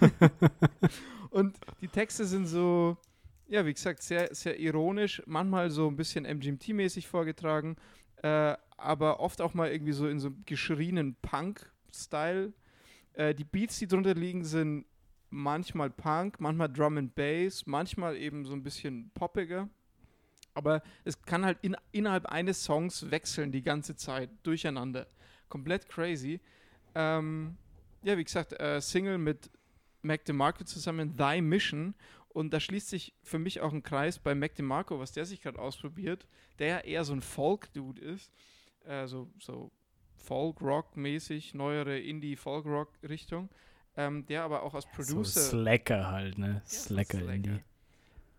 [1.29, 2.97] Und die Texte sind so,
[3.47, 7.75] ja, wie gesagt, sehr, sehr ironisch, manchmal so ein bisschen MGMT-mäßig vorgetragen.
[8.23, 12.53] äh, aber oft auch mal irgendwie so in so einem geschrienen Punk-Style.
[13.13, 14.85] Äh, die Beats, die drunter liegen, sind
[15.29, 19.67] manchmal Punk, manchmal Drum and Bass, manchmal eben so ein bisschen poppiger.
[20.53, 25.07] Aber es kann halt in, innerhalb eines Songs wechseln die ganze Zeit, durcheinander.
[25.49, 26.39] Komplett crazy.
[26.95, 27.57] Ähm,
[28.03, 29.49] ja, wie gesagt, äh, Single mit
[30.01, 31.93] Mac DeMarco zusammen, Thy Mission.
[32.37, 35.41] Und da schließt sich für mich auch ein Kreis bei Mac DeMarco, was der sich
[35.41, 36.27] gerade ausprobiert,
[36.59, 38.31] der ja eher so ein Folk-Dude ist.
[38.85, 39.71] Äh, so, so
[40.17, 43.49] Folk-Rock-mäßig, neuere Indie-Folk-Rock-Richtung.
[43.95, 45.39] Ähm, der aber auch als So Producer.
[45.41, 46.61] Slacker halt, ne?
[46.65, 47.33] So Slacker Slacker.
[47.33, 47.59] Indie.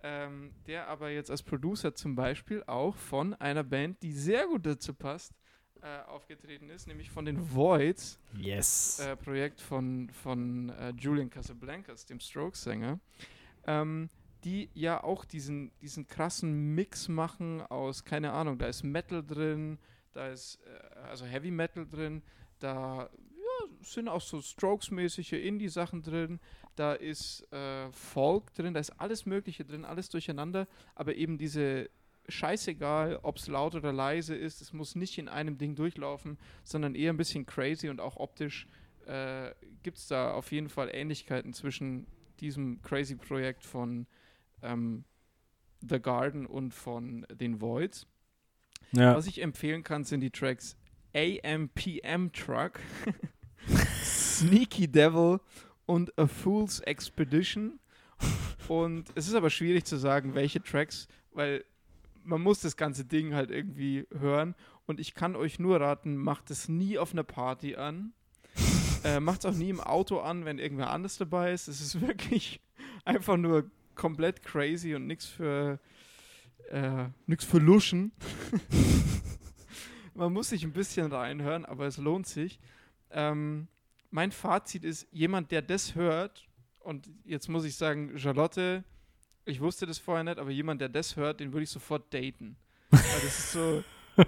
[0.04, 4.64] ähm, der aber jetzt als Producer zum Beispiel auch von einer Band, die sehr gut
[4.64, 5.32] dazu passt,
[5.82, 9.00] äh, aufgetreten ist, nämlich von den Voids, Yes.
[9.00, 13.00] äh, Projekt von, von äh, Julian Casablancas, dem Strokes-Sänger,
[13.68, 14.08] ähm,
[14.44, 19.78] die ja auch diesen, diesen krassen Mix machen aus, keine Ahnung, da ist Metal drin,
[20.12, 22.22] da ist äh, also Heavy Metal drin,
[22.58, 26.40] da ja, sind auch so Strokes-mäßige Indie-Sachen drin,
[26.76, 31.90] da ist äh, Folk drin, da ist alles Mögliche drin, alles durcheinander, aber eben diese
[32.28, 36.94] scheißegal, ob es laut oder leise ist, es muss nicht in einem Ding durchlaufen, sondern
[36.94, 38.66] eher ein bisschen crazy und auch optisch
[39.06, 39.52] äh,
[39.82, 42.06] gibt es da auf jeden Fall Ähnlichkeiten zwischen
[42.40, 44.06] diesem crazy Projekt von
[44.62, 45.04] ähm,
[45.88, 48.06] The Garden und von den Voids.
[48.92, 49.14] ja.
[49.14, 50.76] Was ich empfehlen kann, sind die Tracks
[51.14, 52.80] AMPM Truck,
[54.02, 55.40] Sneaky Devil
[55.86, 57.80] und A Fool's Expedition.
[58.68, 61.64] Und es ist aber schwierig zu sagen, welche Tracks, weil
[62.24, 64.54] man muss das ganze Ding halt irgendwie hören.
[64.86, 68.12] Und ich kann euch nur raten, macht es nie auf einer Party an.
[69.16, 71.68] Äh, macht es auch nie im Auto an, wenn irgendwer anders dabei ist.
[71.68, 72.60] Es ist wirklich
[73.04, 75.78] einfach nur komplett crazy und nichts für
[76.70, 78.12] äh, nichts für Luschen.
[80.14, 82.58] Man muss sich ein bisschen reinhören, aber es lohnt sich.
[83.10, 83.68] Ähm,
[84.10, 86.48] mein Fazit ist, jemand, der das hört,
[86.80, 88.84] und jetzt muss ich sagen, Charlotte,
[89.44, 92.56] ich wusste das vorher nicht, aber jemand, der das hört, den würde ich sofort daten.
[92.90, 93.84] Weil das ist so,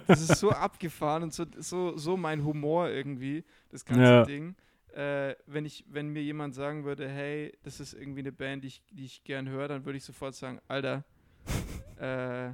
[0.07, 4.23] das ist so abgefahren und so, so, so mein Humor irgendwie, das ganze Ja.
[4.23, 4.55] Ding.
[4.93, 8.67] Äh, wenn, ich, wenn mir jemand sagen würde, hey, das ist irgendwie eine Band, die
[8.67, 11.03] ich, die ich gern höre, dann würde ich sofort sagen, Alter,
[11.99, 12.51] äh,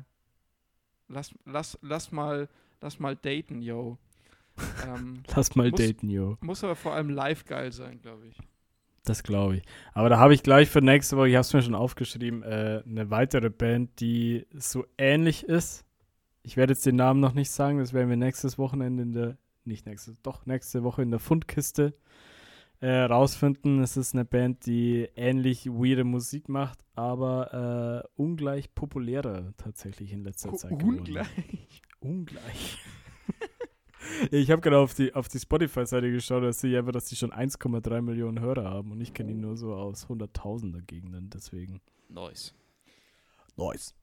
[1.08, 2.48] lass, lass, lass, mal,
[2.82, 3.98] lass mal daten, yo.
[4.88, 6.38] Ähm, Lass mal muss- daten, yo.
[6.42, 8.38] muss aber vor allem live geil sein, glaube ich.
[9.04, 9.64] Das glaube ich.
[9.94, 12.84] Aber da habe ich gleich für nächste Woche, ich habe es mir schon aufgeschrieben, äh,
[12.86, 15.86] eine weitere Band, die so ähnlich ist.
[16.44, 19.38] Ich werde jetzt den Namen noch nicht sagen, das werden wir nächstes Wochenende in der,
[19.64, 21.94] nicht nächstes, doch nächste Woche in der Fundkiste
[22.80, 23.82] äh, rausfinden.
[23.82, 30.24] Es ist eine Band, die ähnlich weirde Musik macht, aber äh, ungleich populärer tatsächlich in
[30.24, 31.00] letzter Zeit geworden.
[31.00, 31.82] Ungleich.
[32.00, 32.78] Ungleich.
[34.32, 37.16] ich habe gerade auf die, auf die Spotify-Seite geschaut, da sehe ich einfach, dass die
[37.16, 41.82] schon 1,3 Millionen Hörer haben und ich kenne die nur so aus hunderttausender Gegenden, deswegen.
[42.10, 42.54] Nice.
[43.56, 43.96] Nice.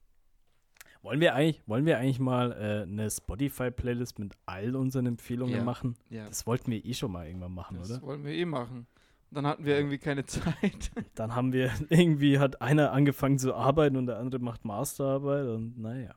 [1.04, 5.62] Wollen wir eigentlich, wollen wir eigentlich mal äh, eine Spotify-Playlist mit all unseren Empfehlungen Ja.
[5.62, 5.96] machen?
[6.08, 8.00] Ja, Das wollten wir eh schon mal irgendwann machen, das oder?
[8.02, 8.86] wollen wir eh machen.
[9.30, 10.90] Dann hatten wir irgendwie keine Zeit.
[11.14, 15.78] Dann haben wir, irgendwie hat einer angefangen zu arbeiten und der andere macht Masterarbeit und
[15.78, 16.14] naja.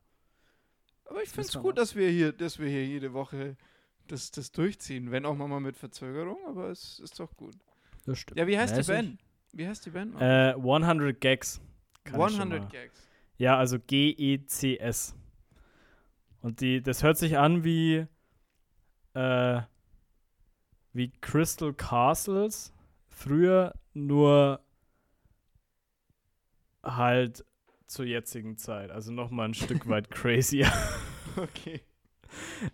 [1.06, 3.58] Aber ich Das finde es gut, dass wir hier, dass wir hier jede Woche
[4.08, 5.12] das, das durchziehen.
[5.12, 7.56] Wenn auch mal mit Verzögerung, aber es ist doch gut.
[8.06, 8.40] Das stimmt.
[8.40, 8.96] Ja, wie heißt die Mäßig.
[8.96, 9.20] Band?
[9.52, 10.16] Wie heißt die Band?
[10.22, 11.60] Äh, 100 Gags.
[12.06, 12.70] Kann ich schon 100 mal.
[12.70, 13.07] Gags.
[13.38, 15.16] Ja, also G-E-C-S.
[16.42, 18.08] Und die, das hört sich an wie,
[19.14, 19.62] äh,
[20.94, 22.74] wie Crystal Castles.
[23.08, 24.62] Früher nur
[26.84, 27.46] halt
[27.88, 28.92] zur jetzigen Zeit.
[28.92, 30.72] Also nochmal ein Stück weit crazier.
[31.36, 31.82] Okay.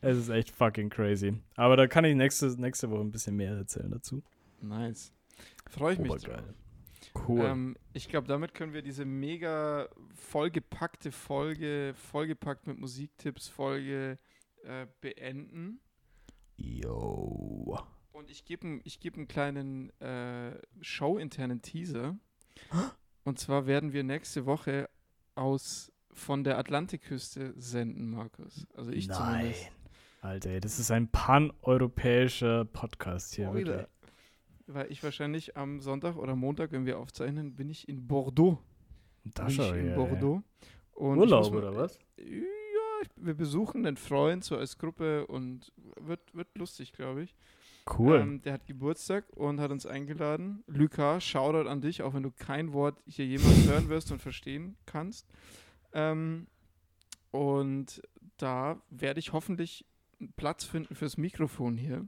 [0.01, 1.33] Es ist echt fucking crazy.
[1.55, 4.23] Aber da kann ich nächste, nächste Woche ein bisschen mehr erzählen dazu.
[4.61, 5.13] Nice.
[5.69, 6.41] Freue ich mich drauf.
[7.15, 7.41] Cool.
[7.41, 14.17] Ähm, ich glaube, damit können wir diese mega vollgepackte Folge, vollgepackt mit Musiktipps, Folge
[14.63, 15.79] äh, beenden.
[16.55, 17.77] Yo.
[18.11, 22.17] Und ich gebe ich geb einen kleinen äh, showinternen Teaser.
[23.25, 24.89] Und zwar werden wir nächste Woche
[25.35, 28.67] aus von der Atlantikküste senden, Markus.
[28.75, 29.17] Also ich Nein.
[29.17, 29.71] zumindest.
[30.21, 33.67] Alter, das ist ein pan-europäischer Podcast hier, Spoiler.
[33.67, 33.87] wirklich.
[34.67, 38.59] Weil ich wahrscheinlich am Sonntag oder Montag, wenn wir aufzeichnen, bin ich in Bordeaux.
[39.23, 39.95] Da bin ich in ey.
[39.95, 40.41] Bordeaux.
[40.95, 41.99] Ich Urlaub mal- oder was?
[42.17, 42.23] Ja,
[43.01, 47.35] ich, wir besuchen einen Freund so als Gruppe und wird, wird lustig, glaube ich.
[47.97, 48.19] Cool.
[48.19, 50.63] Ähm, der hat Geburtstag und hat uns eingeladen.
[50.67, 54.77] Luca, Shoutout an dich, auch wenn du kein Wort hier jemals hören wirst und verstehen
[54.85, 55.27] kannst.
[55.91, 56.47] Ähm,
[57.31, 58.01] und
[58.37, 59.85] da werde ich hoffentlich
[60.19, 62.07] einen Platz finden fürs Mikrofon hier.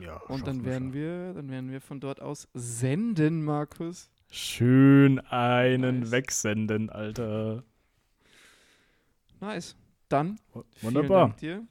[0.00, 4.10] Ja, Und dann werden wir, dann werden wir von dort aus senden, Markus.
[4.30, 6.10] Schön einen Nice.
[6.10, 7.64] wegsenden, Alter.
[9.40, 9.76] Nice.
[10.08, 10.38] Dann
[10.82, 11.28] Wunderbar.
[11.28, 11.66] Dank dir.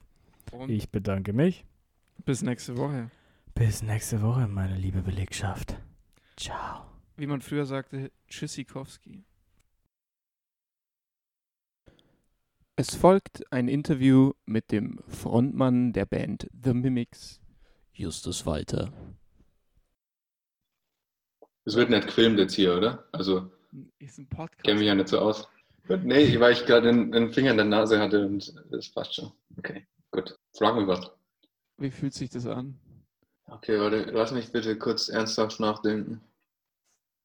[0.51, 1.65] Und Ich bedanke mich.
[2.25, 3.09] bis nächste Woche.
[3.55, 5.77] Bis nächste Woche, meine liebe Belegschaft.
[6.35, 6.85] Ciao.
[7.15, 9.23] Wie man früher sagte, Tschüssikowski.
[12.75, 17.41] Es folgt ein Interview mit dem Frontmann der Band The Mimics.
[17.97, 18.93] Justus Walter.
[21.65, 23.07] Es wird nicht gefilmt jetzt hier, oder?
[23.11, 23.51] Also,
[23.97, 24.63] Ist ein Podcast.
[24.63, 25.47] kenne mich ja nicht so aus.
[25.87, 29.15] Gut, nee, weil ich gerade den, den Finger in der Nase hatte und das passt
[29.15, 29.31] schon.
[29.57, 30.37] Okay, gut.
[30.55, 31.09] Frag mich was.
[31.77, 32.79] Wie fühlt sich das an?
[33.47, 36.21] Okay, warte, lass mich bitte kurz ernsthaft nachdenken.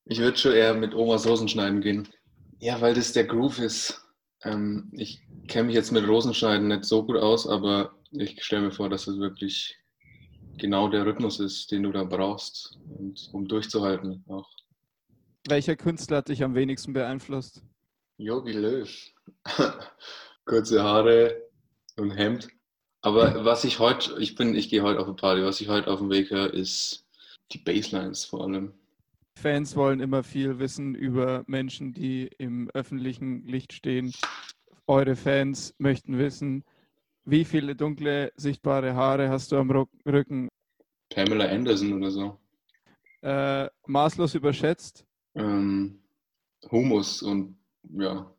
[0.07, 2.09] Ich würde schon eher mit Omas Rosenschneiden gehen.
[2.61, 4.03] Ja, weil das der Groove ist.
[4.43, 8.73] Ähm, ich kenne mich jetzt mit Rosenschneiden nicht so gut aus, aber ich stelle mir
[8.73, 9.77] vor, dass das wirklich
[10.59, 14.49] genau der Rhythmus ist, den du da brauchst, und, um durchzuhalten auch.
[15.49, 17.63] Welcher Künstler hat dich am wenigsten beeinflusst?
[18.17, 18.89] Yogi Löw.
[20.45, 21.43] Kurze Haare
[21.97, 22.49] und Hemd.
[23.01, 25.91] Aber was ich heute, ich bin, ich gehe heute auf eine Party, was ich heute
[25.91, 27.05] auf dem Weg höre, ist
[27.51, 28.73] die Basslines vor allem.
[29.35, 34.13] Fans wollen immer viel wissen über Menschen, die im öffentlichen Licht stehen.
[34.87, 36.65] Eure Fans möchten wissen,
[37.25, 40.49] wie viele dunkle, sichtbare Haare hast du am Rücken?
[41.11, 42.39] Pamela Anderson oder so.
[43.23, 45.05] Äh, maßlos überschätzt.
[45.35, 46.03] Ähm,
[46.70, 47.57] Humus und
[47.95, 48.33] ja,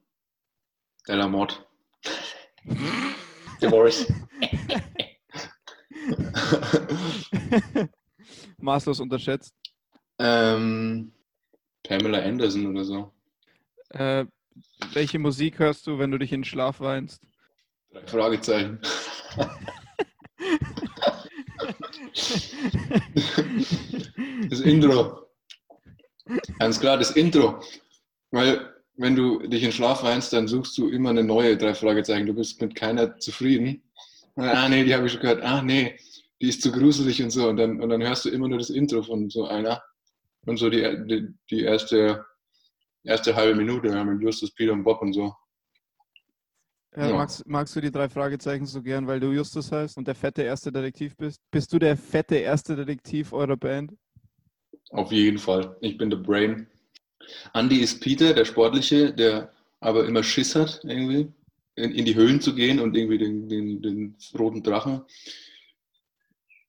[1.07, 1.65] Della Mod.
[3.61, 4.11] Divorce.
[8.57, 9.55] maßlos unterschätzt.
[10.19, 11.13] ähm,
[11.83, 13.11] Pamela Anderson oder so.
[13.89, 14.25] Äh,
[14.93, 17.21] welche Musik hörst du, wenn du dich in den Schlaf weinst?
[17.93, 18.79] Drei Fragezeichen.
[24.49, 25.27] Das Intro.
[26.59, 27.61] Ganz klar, das Intro.
[28.31, 32.25] Weil, wenn du dich in Schlaf weinst, dann suchst du immer eine neue drei Fragezeichen.
[32.25, 33.83] Du bist mit keiner zufrieden.
[34.35, 35.43] Ah, nee, die habe ich schon gehört.
[35.43, 35.97] Ah, nee,
[36.41, 37.47] die ist zu gruselig und so.
[37.47, 39.81] Und dann, und dann hörst du immer nur das Intro von so einer.
[40.45, 42.25] Und so die, die, die erste,
[43.03, 45.33] erste halbe Minute ja, mit Justus, Peter und Bob und so.
[46.95, 47.15] Äh, Ja.
[47.17, 50.43] magst, magst du die drei Fragezeichen so gern, weil du Justus heißt und der fette
[50.43, 51.39] erste Detektiv bist?
[51.51, 53.93] Bist du der fette erste Detektiv eurer Band?
[54.91, 55.75] Auf jeden Fall.
[55.81, 56.67] Ich bin der Brain.
[57.53, 61.31] Andy ist Peter, der Sportliche, der aber immer Schiss hat, irgendwie,
[61.75, 65.01] in, in die Höhlen zu gehen und irgendwie den, den, den roten Drachen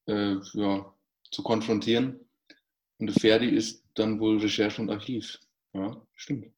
[0.07, 0.95] äh, ja,
[1.31, 2.20] zu konfrontieren.
[2.99, 5.39] Und der Ferdi ist dann wohl Recherche und Archiv.
[5.75, 6.54] Ja, stimmt.